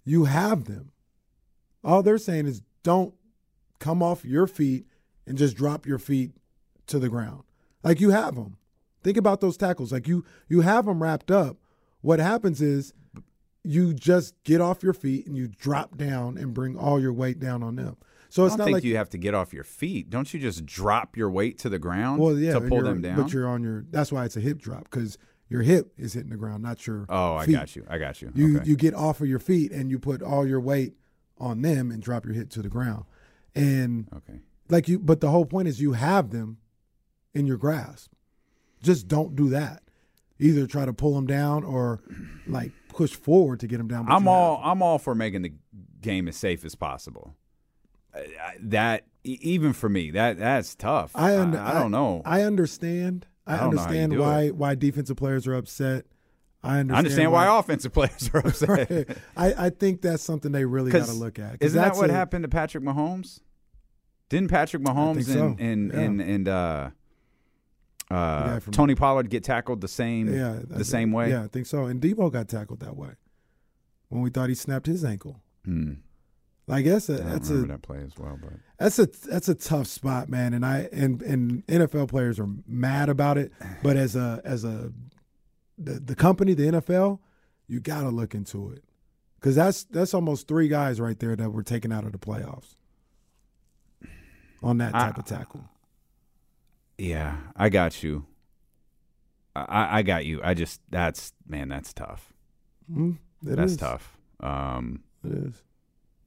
[0.06, 0.92] you have them.
[1.84, 3.14] All they're saying is don't
[3.80, 4.86] come off your feet
[5.28, 6.32] and just drop your feet
[6.88, 7.44] to the ground.
[7.84, 8.58] Like you have them.
[9.04, 9.92] Think about those tackles.
[9.92, 11.58] Like you you have them wrapped up.
[12.02, 12.94] What happens is
[13.64, 17.40] you just get off your feet and you drop down and bring all your weight
[17.40, 17.98] down on them.
[18.30, 20.10] So I it's don't not think like you have to get off your feet.
[20.10, 23.22] Don't you just drop your weight to the ground well, yeah, to pull them down?
[23.22, 23.86] But you're on your.
[23.90, 25.18] That's why it's a hip drop because
[25.50, 27.06] your hip is hitting the ground, not your.
[27.10, 27.86] oh, I got you.
[27.90, 28.32] I got you.
[28.36, 28.70] You okay.
[28.70, 30.94] you get off of your feet and you put all your weight
[31.40, 33.06] on them and drop your hip to the ground.
[33.56, 34.40] And okay.
[34.70, 36.60] like you but the whole point is you have them
[37.34, 38.12] in your grasp.
[38.82, 39.82] Just don't do that.
[40.38, 42.00] Either try to pull them down or
[42.48, 44.06] like push forward to get them down.
[44.10, 44.62] I'm all.
[44.64, 45.54] I'm all for making the
[46.00, 47.36] game as safe as possible.
[48.62, 51.12] That even for me, that that's tough.
[51.16, 52.22] I, I, I don't know.
[52.26, 53.28] I understand.
[53.46, 56.06] I, I don't know how you understand why why defensive players are upset.
[56.62, 58.70] I understand, I understand why offensive players are upset.
[58.70, 59.08] Right.
[59.38, 61.58] I, I think that's something they really got to look at.
[61.62, 63.40] Isn't that what a- happened to Patrick Mahomes?
[64.30, 65.56] Didn't Patrick Mahomes so.
[65.58, 66.00] and and Yeah.
[66.02, 66.90] and, and uh,
[68.12, 71.30] uh, Tony Pollard get tackled the same Yeah, the same way?
[71.30, 71.86] Yeah, I think so.
[71.86, 73.12] And Deebo got tackled that way
[74.10, 75.42] when we thought he snapped his ankle.
[75.66, 75.94] Hmm.
[76.70, 79.50] Like that's a I don't that's a that play as well, but that's a that's
[79.50, 80.54] a tough spot, man.
[80.54, 83.52] And I and and NFL players are mad about it,
[83.84, 84.92] but as a as a
[85.78, 87.20] the, the company, the NFL,
[87.68, 88.84] you got to look into it
[89.40, 92.76] because that's that's almost three guys right there that were taken out of the playoffs
[94.62, 95.64] on that type I- of tackle.
[96.98, 98.26] yeah, I got you.
[99.56, 100.40] I, I got you.
[100.44, 102.32] I just that's man, that's tough.
[102.94, 103.78] Mm, that's is.
[103.78, 104.18] tough.
[104.40, 105.64] Um, It is.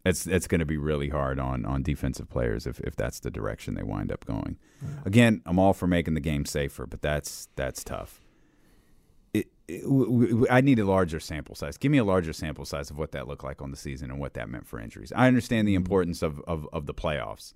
[0.04, 3.30] It's it's going to be really hard on on defensive players if if that's the
[3.30, 4.56] direction they wind up going.
[5.04, 8.20] Again, I'm all for making the game safer, but that's that's tough.
[9.32, 11.76] It, it, w- w- I need a larger sample size.
[11.78, 14.18] Give me a larger sample size of what that looked like on the season and
[14.18, 15.12] what that meant for injuries.
[15.14, 17.54] I understand the importance of of, of the playoffs,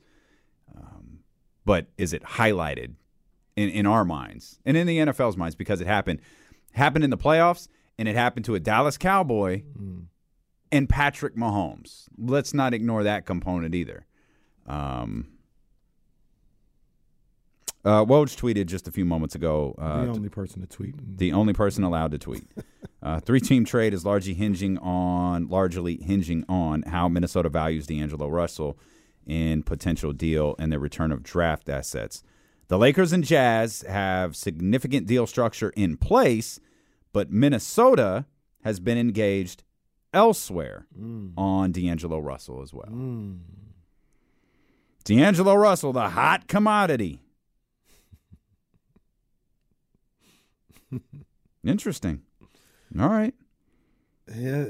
[0.76, 1.18] um,
[1.64, 2.94] but is it highlighted
[3.56, 6.20] in, in our minds and in the NFL's minds because it happened
[6.74, 9.62] happened in the playoffs and it happened to a Dallas Cowboy
[10.72, 12.04] and Patrick Mahomes.
[12.18, 14.06] Let's not ignore that component either.
[14.66, 15.28] Um,
[17.84, 19.74] uh, Woj tweeted just a few moments ago.
[19.78, 21.18] Uh, the only person to tweet.
[21.18, 22.46] the only person allowed to tweet.
[23.02, 28.76] Uh, three-team trade is largely hinging on largely hinging on how Minnesota values D'Angelo Russell
[29.26, 32.24] in potential deal and the return of draft assets.
[32.66, 36.58] The Lakers and Jazz have significant deal structure in place,
[37.12, 38.24] but Minnesota
[38.64, 39.62] has been engaged
[40.16, 40.86] elsewhere
[41.36, 42.88] on D'Angelo Russell as well.
[45.04, 47.20] D'Angelo Russell, the hot commodity.
[51.64, 52.22] Interesting.
[52.98, 53.34] All right.
[54.34, 54.66] Yeah,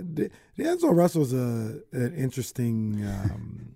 [0.59, 3.75] D'Angelo Russell's a an interesting um,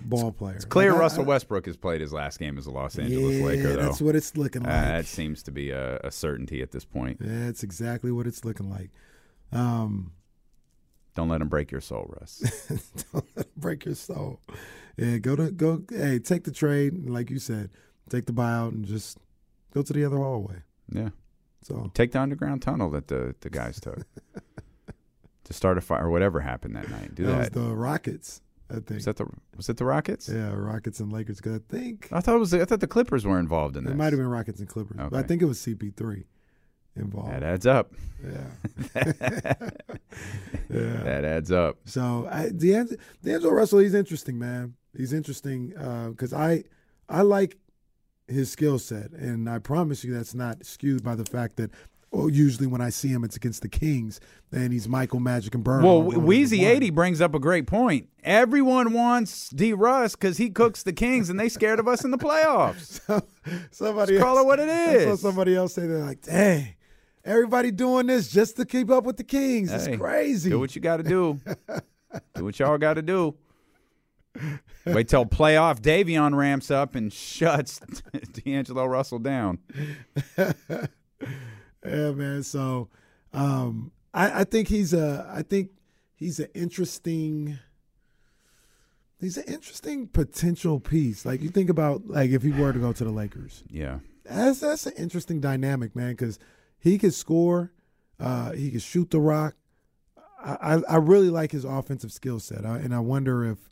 [0.00, 0.56] ball player.
[0.56, 3.36] It's clear Like, Russell I- Westbrook has played his last game as a Los Angeles
[3.36, 3.82] yeah, Laker, though.
[3.82, 4.84] that's what it's looking Uh, like.
[4.84, 7.18] that seems to be a, a certainty at this point.
[7.20, 8.90] That's exactly what it's looking like.
[9.52, 10.12] Um,
[11.14, 12.38] Don't let them break your soul, Russ.
[13.12, 14.40] don't let it break your soul.
[14.96, 15.82] Yeah, go to go.
[15.90, 17.70] Hey, take the trade, like you said,
[18.08, 19.18] take the buyout, and just
[19.74, 20.62] go to the other hallway.
[20.90, 21.10] yeah.
[21.64, 24.04] So Take the underground tunnel that the, the guys took
[25.44, 27.14] to start a fire or whatever happened that night.
[27.14, 27.54] Do that was that.
[27.54, 28.90] the Rockets, I think.
[28.90, 30.28] Was that the was it the Rockets?
[30.28, 31.40] yeah, Rockets and Lakers.
[31.40, 32.52] 'cause I think I thought it was.
[32.52, 33.92] I thought the Clippers were involved in this.
[33.92, 36.24] it might have been Rockets and Clippers, but I think it was CP3
[36.96, 37.32] involved.
[37.32, 37.92] That adds up.
[38.24, 38.92] yeah.
[39.48, 39.54] yeah.
[41.04, 41.78] That adds up.
[41.84, 44.74] So I, D'Angelo, D'Angelo Russell, he's interesting, man.
[44.96, 46.64] He's interesting uh, because I
[47.08, 47.58] I like
[48.28, 51.70] his skill set, and I promise you that's not skewed by the fact that.
[52.10, 54.20] Well, usually when I see him, it's against the Kings,
[54.52, 55.82] and he's Michael Magic and Burn.
[55.82, 58.10] Well, Wheezy eighty brings up a great point.
[58.22, 59.72] Everyone wants D.
[59.72, 63.00] Russ because he cooks the Kings, and they scared of us in the playoffs.
[63.70, 66.74] somebody Just call it what it I saw somebody else say they're like, "Dang,
[67.24, 69.70] everybody doing this just to keep up with the Kings.
[69.70, 71.40] Hey, it's crazy." Do what you got to do.
[72.34, 73.34] do what y'all got to do.
[74.86, 77.80] Wait till playoff Davion ramps up and shuts
[78.32, 79.58] D'Angelo Russell down.
[81.84, 82.42] Yeah, man.
[82.44, 82.88] So,
[83.32, 85.28] um, I, I think he's a.
[85.28, 85.70] I think
[86.14, 87.58] he's an interesting.
[89.20, 91.24] He's an interesting potential piece.
[91.24, 93.98] Like you think about, like if he were to go to the Lakers, Yeah.
[94.24, 96.10] that's that's an interesting dynamic, man.
[96.12, 96.38] Because
[96.82, 97.72] he could score,
[98.18, 99.54] uh, he could shoot the rock.
[100.44, 103.70] I, I, really like his offensive skill set, and I wonder if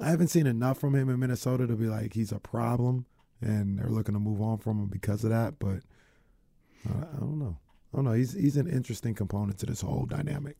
[0.00, 3.04] I haven't seen enough from him in Minnesota to be like he's a problem,
[3.42, 5.58] and they're looking to move on from him because of that.
[5.58, 5.82] But
[6.88, 7.58] uh, I don't know.
[7.92, 8.12] I don't know.
[8.12, 10.56] He's he's an interesting component to this whole dynamic.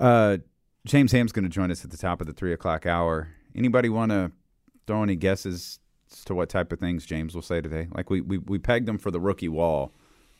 [0.00, 0.38] Uh,
[0.84, 3.28] James Ham's going to join us at the top of the three o'clock hour.
[3.54, 4.32] Anybody want to
[4.88, 5.78] throw any guesses
[6.24, 7.88] to what type of things James will say today?
[7.94, 9.92] Like we we, we pegged him for the rookie wall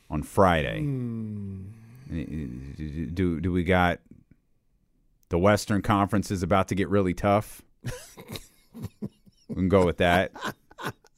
[0.09, 0.81] on Friday.
[0.81, 1.61] Hmm.
[2.09, 3.99] Do do we got
[5.29, 7.61] the Western Conference is about to get really tough?
[9.49, 10.31] we can go with that.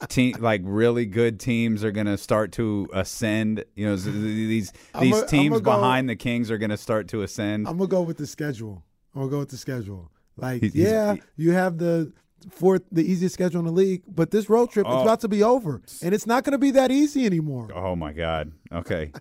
[0.09, 3.65] Team like really good teams are going to start to ascend.
[3.75, 7.07] You know, these these a- teams a go- behind the Kings are going to start
[7.09, 7.67] to ascend.
[7.67, 8.83] I'm gonna go with the schedule.
[9.15, 10.11] I'm gonna go with the schedule.
[10.37, 12.13] Like, He's- he's- yeah, you have the
[12.51, 14.97] fourth, the easiest schedule in the league, but this road trip Oh.
[14.97, 17.69] is about to be over, and it's not gonna be that easy anymore.
[17.73, 18.51] Oh my God.
[18.71, 19.11] Okay,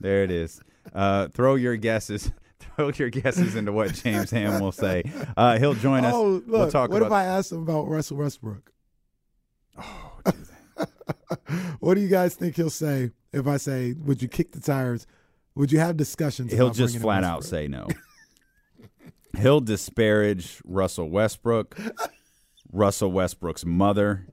[0.00, 0.60] there it is.
[0.94, 2.30] Uh, throw your guesses.
[2.76, 5.02] Throw your guesses into what James Ham will say.
[5.36, 6.14] Uh, he'll join us.
[6.14, 7.06] Oh, look, we'll talk what about.
[7.08, 8.72] if I ask him about Russell Westbrook?
[9.76, 10.12] Oh,
[11.80, 15.06] what do you guys think he'll say if I say, "Would you kick the tires"?
[15.56, 16.52] Would you have discussions?
[16.52, 17.88] he'll just flat out say no.
[19.36, 21.76] he'll disparage Russell Westbrook.
[22.72, 24.26] Russell Westbrook's mother.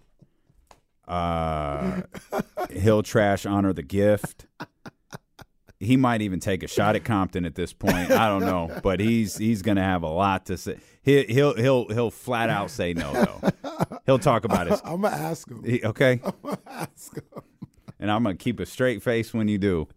[1.07, 2.01] Uh,
[2.71, 4.45] he'll trash honor the gift.
[5.79, 8.11] He might even take a shot at Compton at this point.
[8.11, 10.77] I don't know, but he's he's going to have a lot to say.
[11.01, 13.97] He, he'll he'll he'll flat out say no though.
[14.05, 14.79] He'll talk about it.
[14.83, 15.63] I'm gonna ask him.
[15.63, 17.23] he- okay, I'm gonna ask him.
[17.99, 19.87] and I'm going to keep a straight face when you do.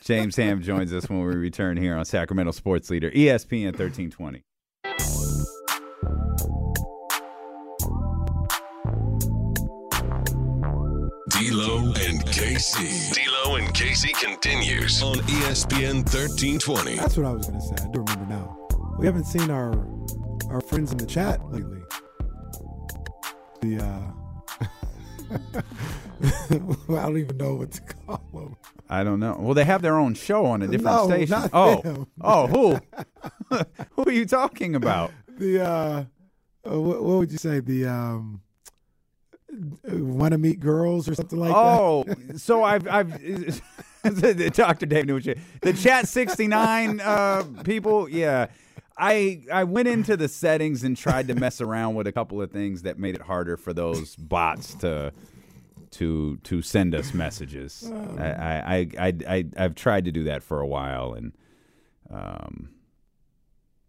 [0.00, 4.42] James Ham joins us when we return here on Sacramento Sports Leader ESPN 1320.
[12.36, 13.14] KC.
[13.14, 16.96] D'Lo and KC continues on ESPN 1320.
[16.96, 17.76] That's what I was gonna say.
[17.82, 18.68] I do remember now.
[18.98, 19.72] We haven't seen our
[20.50, 21.80] our friends in the chat lately.
[23.62, 24.12] The uh
[26.90, 28.56] I don't even know what to call them.
[28.90, 29.38] I don't know.
[29.40, 31.30] Well, they have their own show on a different No, station.
[31.30, 32.06] not oh, them.
[32.20, 32.78] oh, who?
[33.92, 35.10] who are you talking about?
[35.38, 36.04] The uh,
[36.70, 37.60] uh what, what would you say?
[37.60, 38.42] The um,
[39.84, 41.56] want to meet girls or something like that.
[41.56, 42.04] oh,
[42.36, 43.62] so I've, I've,
[44.52, 44.86] Dr.
[44.86, 45.20] Dave Newell,
[45.62, 48.08] the chat sixty nine uh, people.
[48.08, 48.46] Yeah,
[48.98, 52.50] I I went into the settings and tried to mess around with a couple of
[52.50, 55.12] things that made it harder for those bots to
[55.92, 57.90] to to send us messages.
[58.18, 61.32] I, I, I, I, I I've tried to do that for a while, and
[62.10, 62.70] um,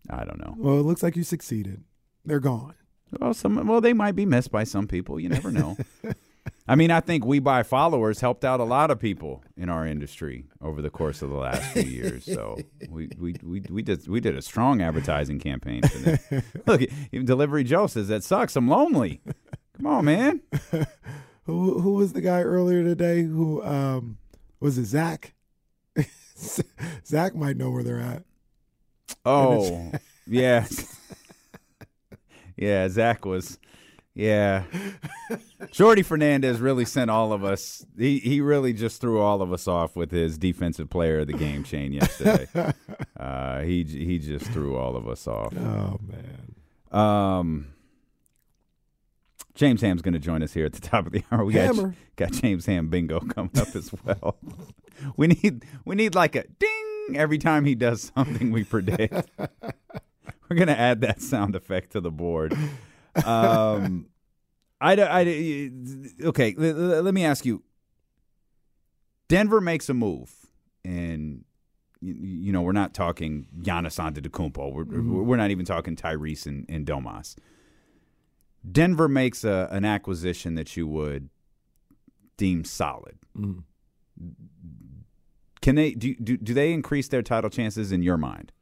[0.09, 0.55] I don't know.
[0.57, 1.83] Well, it looks like you succeeded.
[2.25, 2.75] They're gone.
[3.19, 5.19] Well, some well they might be missed by some people.
[5.19, 5.77] You never know.
[6.67, 9.85] I mean, I think we buy followers helped out a lot of people in our
[9.85, 12.25] industry over the course of the last few years.
[12.25, 12.57] So
[12.89, 16.43] we we, we, we did we did a strong advertising campaign for.
[16.65, 16.81] Look,
[17.11, 18.55] even Delivery Joe says that sucks.
[18.55, 19.21] I'm lonely.
[19.77, 20.41] Come on, man.
[21.43, 23.23] Who who was the guy earlier today?
[23.23, 24.17] Who um
[24.59, 24.85] was it?
[24.85, 25.33] Zach.
[27.05, 28.23] Zach might know where they're at.
[29.25, 29.91] Oh,
[30.27, 30.65] yeah,
[32.57, 32.89] yeah.
[32.89, 33.59] Zach was,
[34.13, 34.63] yeah.
[35.67, 37.85] Jordi Fernandez really sent all of us.
[37.97, 41.33] He he really just threw all of us off with his defensive player of the
[41.33, 42.47] game chain yesterday.
[43.19, 45.53] uh, he he just threw all of us off.
[45.55, 46.55] Oh man.
[46.91, 47.67] Um,
[49.57, 51.43] James Ham's going to join us here at the top of the hour.
[51.43, 51.75] We got,
[52.15, 54.37] got James Ham bingo coming up as well.
[55.17, 59.29] we need we need like a ding every time he does something we predict.
[60.49, 62.55] We're going to add that sound effect to the board.
[63.25, 64.07] Um,
[64.79, 65.71] I, I,
[66.23, 66.53] okay.
[66.57, 67.63] Let, let me ask you.
[69.27, 70.31] Denver makes a move,
[70.85, 71.43] and
[71.99, 74.71] you, you know we're not talking Giannis Antetokounmpo.
[74.71, 77.35] We're we're not even talking Tyrese and, and Domas.
[78.69, 81.29] Denver makes a, an acquisition that you would
[82.37, 83.17] deem solid.
[83.37, 83.63] Mm.
[85.61, 88.53] Can they do, do do they increase their title chances in your mind?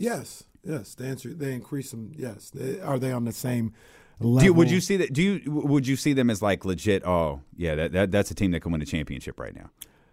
[0.00, 0.94] Yes, yes.
[0.94, 2.12] The answer they increase them.
[2.16, 2.50] Yes.
[2.50, 3.72] They, are they on the same
[4.18, 4.38] level?
[4.40, 5.12] Do you, would you see that?
[5.12, 7.04] Do you would you see them as like legit?
[7.06, 9.70] Oh, yeah, that, that that's a team that can win a championship right now.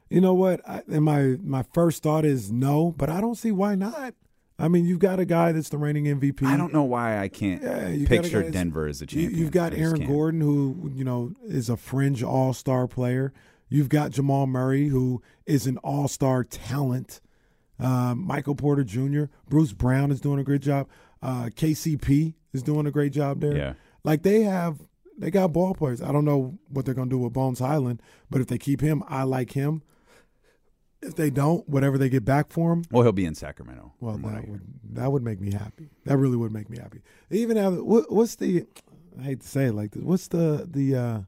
[0.10, 0.62] You know what?
[0.68, 4.14] I, and my my first thought is no, but I don't see why not.
[4.60, 6.44] I mean, you've got a guy that's the reigning MVP.
[6.44, 9.08] I don't know why I can't Yeah, you got picture guy Denver as a You,
[9.08, 9.36] champion.
[9.40, 10.10] you've got I Aaron can't.
[10.10, 13.34] Gordon, who you know is a fringe All Star player.
[13.70, 17.22] You've got Jamal Murray, who is an All Star talent.
[17.80, 20.88] Um, Michael Porter Jr., Bruce Brown is doing a great job.
[21.22, 23.56] Uh, KCP is doing a great job there.
[23.56, 23.74] Yeah.
[24.04, 24.80] like they have,
[25.18, 26.02] they got ball players.
[26.02, 29.04] I don't know what they're gonna do with Bones Hyland, but if they keep him,
[29.08, 29.82] I like him.
[31.02, 33.94] If they don't, whatever they get back for him, Well, he'll be in Sacramento.
[34.00, 34.62] well, from what I that would
[34.94, 35.90] that would make me happy.
[36.06, 37.02] That really would make me happy.
[37.30, 38.66] They even have what, what's the?
[39.20, 40.02] I hate to say it like this.
[40.04, 41.20] What's the the uh,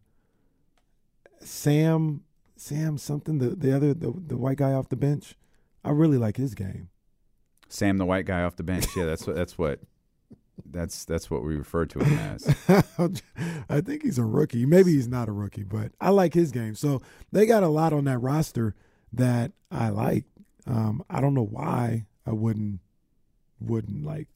[1.42, 2.22] Sam
[2.56, 5.36] Sam something the the other the, the white guy off the bench?
[5.84, 6.90] I really like his game.
[7.68, 8.86] Sam, the white guy off the bench.
[8.96, 9.80] Yeah, that's what that's what
[10.66, 12.56] that's that's what we refer to him as.
[13.70, 14.66] I think he's a rookie.
[14.66, 16.76] Maybe he's not a rookie, but I like his game.
[16.76, 17.02] So
[17.32, 18.76] they got a lot on that roster
[19.14, 20.26] that I like.
[20.68, 22.80] Um, I don't know why I wouldn't
[23.60, 24.28] wouldn't like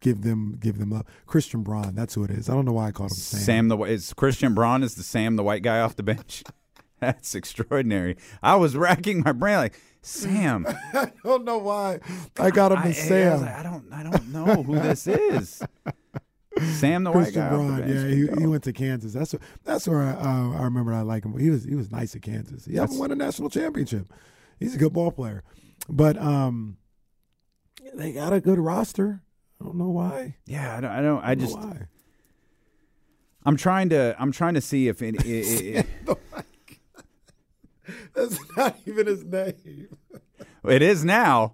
[0.00, 1.06] give them give them up.
[1.26, 2.48] Christian Braun, that's who it is.
[2.48, 3.40] I don't know why I called him Sam.
[3.40, 6.42] Sam the is Christian Braun is the Sam the white guy off the bench.
[7.00, 8.18] That's extraordinary.
[8.42, 10.66] I was racking my brain like Sam.
[10.94, 12.00] I don't know why
[12.38, 13.32] I got him I, as I Sam.
[13.32, 15.62] was like, I don't I don't know who this is.
[16.78, 19.12] Sam the white Christian guy off the Braun, yeah, he, he went to Kansas.
[19.14, 21.38] That's where, that's where I, uh, I remember I like him.
[21.38, 22.64] He was he was nice at Kansas.
[22.66, 24.12] He That's- won a national championship.
[24.58, 25.42] He's a good ball player,
[25.88, 26.76] but um,
[27.94, 29.22] they got a good roster.
[29.60, 30.36] I don't know why.
[30.46, 30.90] Yeah, I don't.
[30.90, 31.86] I, don't, I I don't just know why.
[33.46, 35.86] I'm trying to I'm trying to see if it, it, it,
[38.14, 39.88] That's not even his name.
[40.64, 41.52] it is now.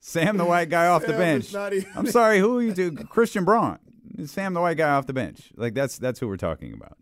[0.00, 1.54] Sam the white guy off the Sam bench.
[1.74, 3.78] even- I'm sorry, who are you to Christian Braun?
[4.26, 5.52] Sam the white guy off the bench.
[5.56, 6.96] Like that's that's who we're talking about.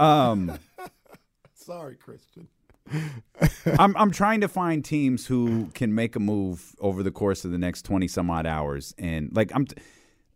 [0.00, 0.58] Um,
[1.54, 2.48] Sorry, Christian.
[3.78, 7.50] I'm I'm trying to find teams who can make a move over the course of
[7.50, 9.76] the next 20 some odd hours and like I'm t-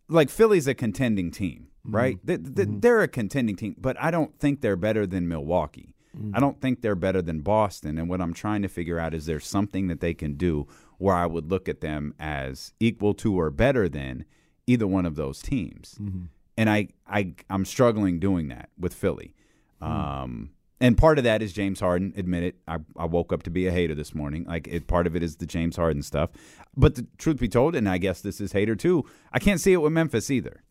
[0.07, 2.17] like Philly's a contending team, right?
[2.23, 5.93] They, they, They're a contending team, but I don't think they're better than Milwaukee.
[6.19, 6.31] Mm.
[6.33, 7.97] I don't think they're better than Boston.
[7.97, 10.67] And what I'm trying to figure out is there something that they can do
[10.97, 14.25] where I would look at them as equal to or better than
[14.67, 15.95] either one of those teams.
[15.99, 16.25] Mm-hmm.
[16.57, 19.33] And I, I I'm struggling doing that with Philly.
[19.81, 19.87] Mm.
[19.87, 20.49] Um,
[20.81, 22.13] and part of that is James Harden.
[22.15, 22.55] Admit it.
[22.67, 24.45] I, I woke up to be a hater this morning.
[24.45, 26.29] Like it, part of it is the James Harden stuff.
[26.75, 29.05] But the truth be told, and I guess this is hater too.
[29.33, 30.63] I can't see it with Memphis either.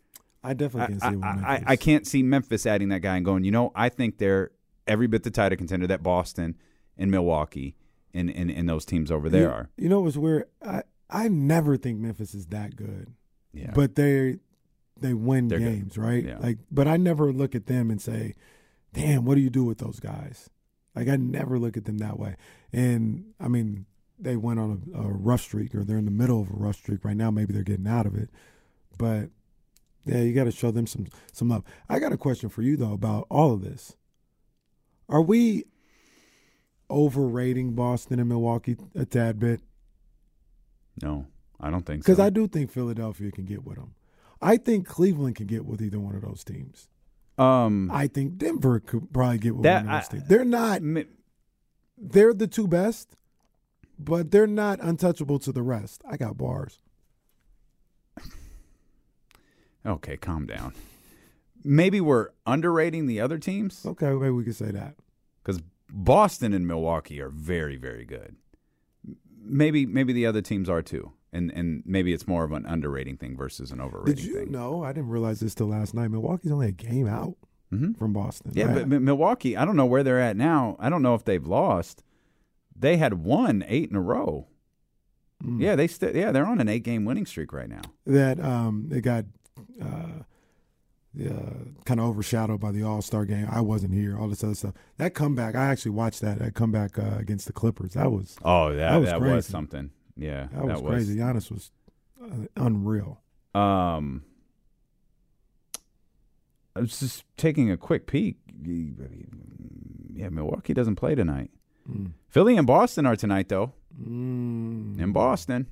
[0.42, 3.01] I definitely can see I, it with I- I, I can't see Memphis adding that
[3.01, 3.44] guy and going.
[3.44, 4.51] You know, I think they're
[4.89, 6.57] every bit the title contender that Boston
[6.97, 7.76] and Milwaukee
[8.14, 9.70] and, and, and those teams over there you, are.
[9.76, 10.45] You know what's weird?
[10.64, 13.12] I I never think Memphis is that good.
[13.53, 13.72] Yeah.
[13.74, 14.39] But they
[15.01, 15.78] they win They're good.
[15.78, 16.24] games, right?
[16.24, 16.39] Yeah.
[16.39, 18.34] Like but I never look at them and say,
[18.93, 20.51] "Damn, what do you do with those guys?"
[20.95, 22.36] Like I never look at them that way.
[22.72, 23.86] And I mean,
[24.18, 26.76] they went on a, a rough streak or they're in the middle of a rough
[26.76, 28.30] streak right now, maybe they're getting out of it.
[28.99, 29.30] But
[30.05, 31.62] yeah, you got to show them some some love.
[31.89, 33.97] I got a question for you though about all of this.
[35.09, 35.64] Are we
[36.90, 39.61] overrating Boston and Milwaukee a tad bit?
[41.02, 41.26] no,
[41.61, 42.06] I don't think so.
[42.06, 43.94] Because I do think Philadelphia can get with them.
[44.42, 46.88] I think Cleveland can get with either one of those teams.
[47.38, 50.28] um, I think Denver could probably get with That- one of those I- teams.
[50.28, 50.82] They're not.
[50.82, 51.06] Mi-
[51.96, 53.16] They're the two best,
[53.98, 56.02] but they're not untouchable to the rest.
[56.09, 56.78] I got bars.
[59.86, 60.74] okay, calm down.
[61.64, 64.94] Maybe we're underrating the other teams Okay, maybe we could say that.
[65.42, 68.36] because Boston and Milwaukee are very, very good.
[69.42, 73.16] Maybe maybe the other teams are too, and and maybe it's more of an underrating
[73.16, 74.50] thing versus an overrating Did you thing.
[74.52, 74.82] know?
[74.84, 76.09] I didn't realize this till last night.
[76.11, 77.36] Milwaukee's only a game out
[77.72, 77.96] Mhm.
[77.96, 78.52] from Boston.
[78.54, 80.76] Yeah, but Mi- Milwaukee, I don't know where they're at now.
[80.78, 82.02] I don't know if they've lost.
[82.76, 84.48] They had won eight in a row.
[85.42, 85.61] Mm.
[85.62, 87.82] Yeah, they st- yeah they're on an eight game winning streak right now.
[88.06, 89.24] that um, it got
[89.80, 90.22] uh,
[91.18, 91.30] uh,
[91.84, 93.48] kind of overshadowed by the All Star game.
[93.50, 94.18] I wasn't here.
[94.18, 94.74] All this other stuff.
[94.98, 96.38] That comeback, I actually watched that.
[96.38, 97.94] That comeback uh, against the Clippers.
[97.94, 99.50] That was Oh, that That that was was, crazy.
[99.52, 99.90] something.
[100.16, 101.16] Yeah, that was crazy.
[101.16, 101.70] Giannis was
[102.22, 103.20] uh, unreal.
[103.54, 104.24] Um,
[106.76, 108.36] I was just taking a quick peek.
[110.14, 111.50] Yeah, Milwaukee doesn't play tonight.
[111.90, 112.12] Mm.
[112.28, 113.72] Philly and Boston are tonight though.
[114.00, 115.00] Mm.
[115.00, 115.66] In Boston,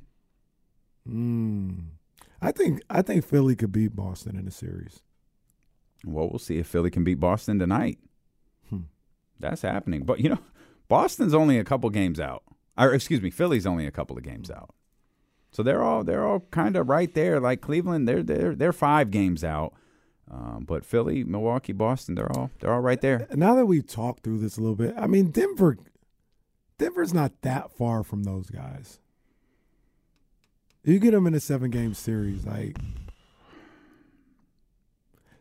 [1.09, 1.84] Mm.
[2.43, 5.01] I think I think Philly could beat Boston in the series.
[6.05, 7.99] Well, we'll see if Philly can beat Boston tonight.
[8.69, 8.83] Hmm.
[9.41, 10.05] That's happening.
[10.05, 10.39] But you know,
[10.89, 12.43] Boston's only a couple games out.
[12.79, 14.75] Or excuse me, Philly's only a couple of games out.
[15.51, 17.41] So they're all they're all kind of right there.
[17.41, 19.73] Like Cleveland, they're they're they're five games out.
[20.31, 23.27] Um, but Philly, Milwaukee, Boston, they're all they're all right there.
[23.33, 25.79] Now that we've talked through this a little bit, I mean Denver.
[26.79, 28.99] Denver's not that far from those guys.
[30.85, 32.77] You get them in a seven game series, like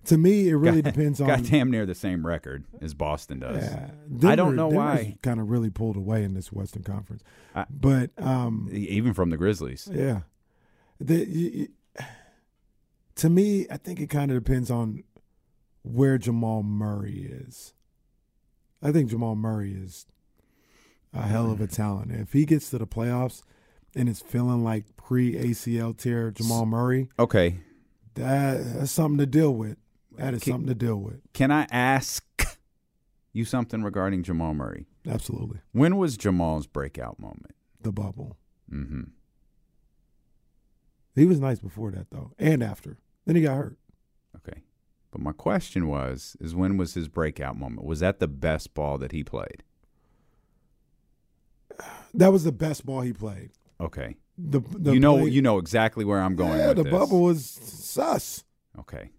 [0.05, 1.27] to me, it really Got- depends on.
[1.27, 3.63] Got damn near the same record as Boston does.
[3.63, 3.91] Yeah,
[4.29, 5.17] I don't know why.
[5.21, 9.37] Kind of really pulled away in this Western Conference, I- but um, Even from the
[9.37, 9.89] Grizzlies.
[9.91, 10.21] yeah,
[10.99, 11.67] the, you,
[13.15, 15.03] to me, I think it kind of depends on
[15.83, 17.73] where Jamal Murray is.
[18.81, 20.05] I think Jamal Murray is
[21.13, 22.11] a hell of a talent.
[22.11, 23.41] If he gets to the playoffs
[23.95, 27.59] and is feeling like pre ACL tear Jamal Murray, Okay.
[28.15, 29.77] that, that's something to deal with.
[30.17, 31.21] That is Can- something to deal with.
[31.33, 32.23] Can I ask
[33.33, 34.85] you something regarding Jamal Murray?
[35.07, 35.59] Absolutely.
[35.71, 37.55] When was Jamal's breakout moment?
[37.81, 38.37] The bubble.
[38.71, 39.03] Mm-hmm.
[41.15, 42.97] He was nice before that though, and after.
[43.25, 43.77] Then he got hurt.
[44.35, 44.61] Okay.
[45.11, 47.85] But my question was, is when was his breakout moment?
[47.85, 49.63] Was that the best ball that he played?
[52.13, 53.51] That was the best ball he played.
[53.79, 54.15] Okay.
[54.37, 56.91] The, the you know play- you know exactly where I'm going yeah, the this.
[56.91, 58.43] bubble was sus.
[58.79, 59.11] Okay.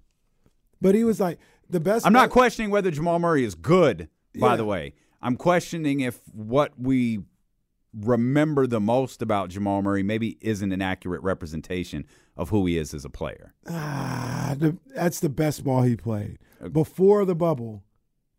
[0.81, 1.39] But he was like
[1.71, 2.07] the best.
[2.07, 4.09] I'm not questioning whether Jamal Murray is good,
[4.39, 4.57] by Yeah.
[4.57, 4.95] the way.
[5.23, 7.21] I'm questioning if what we
[7.95, 12.05] remember the most about Jamal Murray maybe isn't an accurate representation
[12.37, 13.55] of who he is as a player.
[13.69, 16.39] Ah, the, that's the best ball he played
[16.73, 17.83] before the bubble.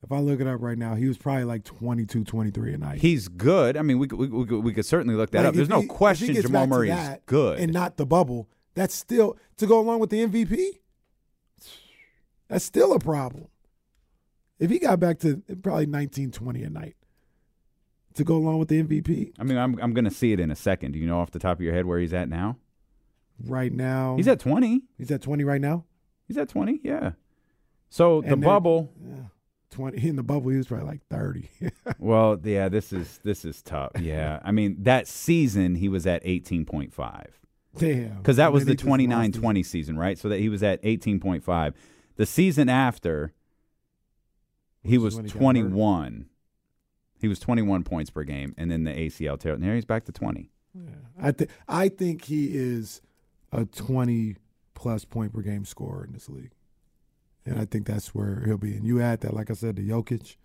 [0.03, 2.99] If I look it up right now, he was probably like 22, 23 a night.
[3.01, 3.75] He's good.
[3.75, 5.55] I mean, we could, we, we, could- we could certainly look that Like, up.
[5.55, 7.59] There's no he- question Jamal Murray is good.
[7.59, 8.47] and not the bubble.
[8.75, 10.65] That's still to go along with the MVP.
[12.49, 13.47] That's still a problem.
[14.59, 16.95] If he got back to probably 19, 20 a night
[18.15, 20.49] to go along with the MVP, I mean, I'm I'm going to see it in
[20.49, 20.93] a second.
[20.93, 22.57] Do you know off the top of your head where he's at now?
[23.45, 24.15] right now.
[24.17, 24.81] He's at 20.
[24.97, 25.85] He's at 20 right now.
[26.27, 26.79] He's at 20.
[26.83, 27.11] Yeah.
[27.87, 28.91] So the And then- bubble.
[28.99, 29.15] Yeah,
[29.69, 30.49] 20 in the bubble.
[30.49, 31.47] He was probably like 30.
[31.99, 33.91] Well, yeah, this is this is tough.
[33.99, 37.25] Yeah, I mean that season he was at 18.5
[37.77, 38.17] Damn.
[38.17, 40.17] because that was the he 29-20 season, right?
[40.17, 41.73] So that he was at 18.5.
[42.17, 43.33] The season after,
[44.83, 46.25] he was he 21.
[47.19, 49.57] He was 21 points per game, and then the ACL tear.
[49.57, 50.51] Now he's back to 20.
[50.73, 53.01] his- I think I think he is
[53.51, 54.35] a 20
[54.75, 56.51] plus point per game scorer in this league,
[57.45, 58.75] and I think that's where he'll be.
[58.75, 60.35] And you add that, like I said, to Jokic,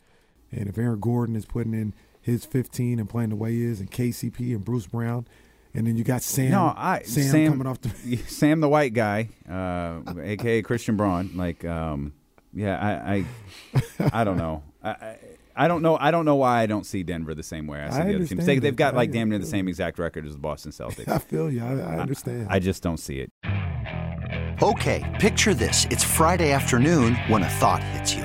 [0.50, 3.80] and if Aaron Gordon is putting in his 15 and playing the way he is,
[3.80, 5.26] and KCP and Bruce Brown,
[5.74, 6.50] and then you got Sam.
[6.50, 8.16] no, I Sam, coming off the.
[8.26, 11.30] Sam the white guy, uh, aka Christian Braun.
[11.34, 12.12] Like, um,
[12.52, 14.62] yeah, I, I, I don't know.
[14.82, 15.16] I, I,
[15.54, 15.96] I don't know.
[15.98, 18.14] I don't know why I don't see Denver the same way I see I the
[18.16, 18.46] other teams.
[18.46, 21.08] They, they've got like damn near the same exact record as the Boston Celtics.
[21.12, 21.62] I feel you.
[21.62, 22.46] I, I understand.
[22.50, 23.30] I just don't see it.
[24.62, 25.86] Okay, picture this.
[25.90, 28.24] It's Friday afternoon when a thought hits you.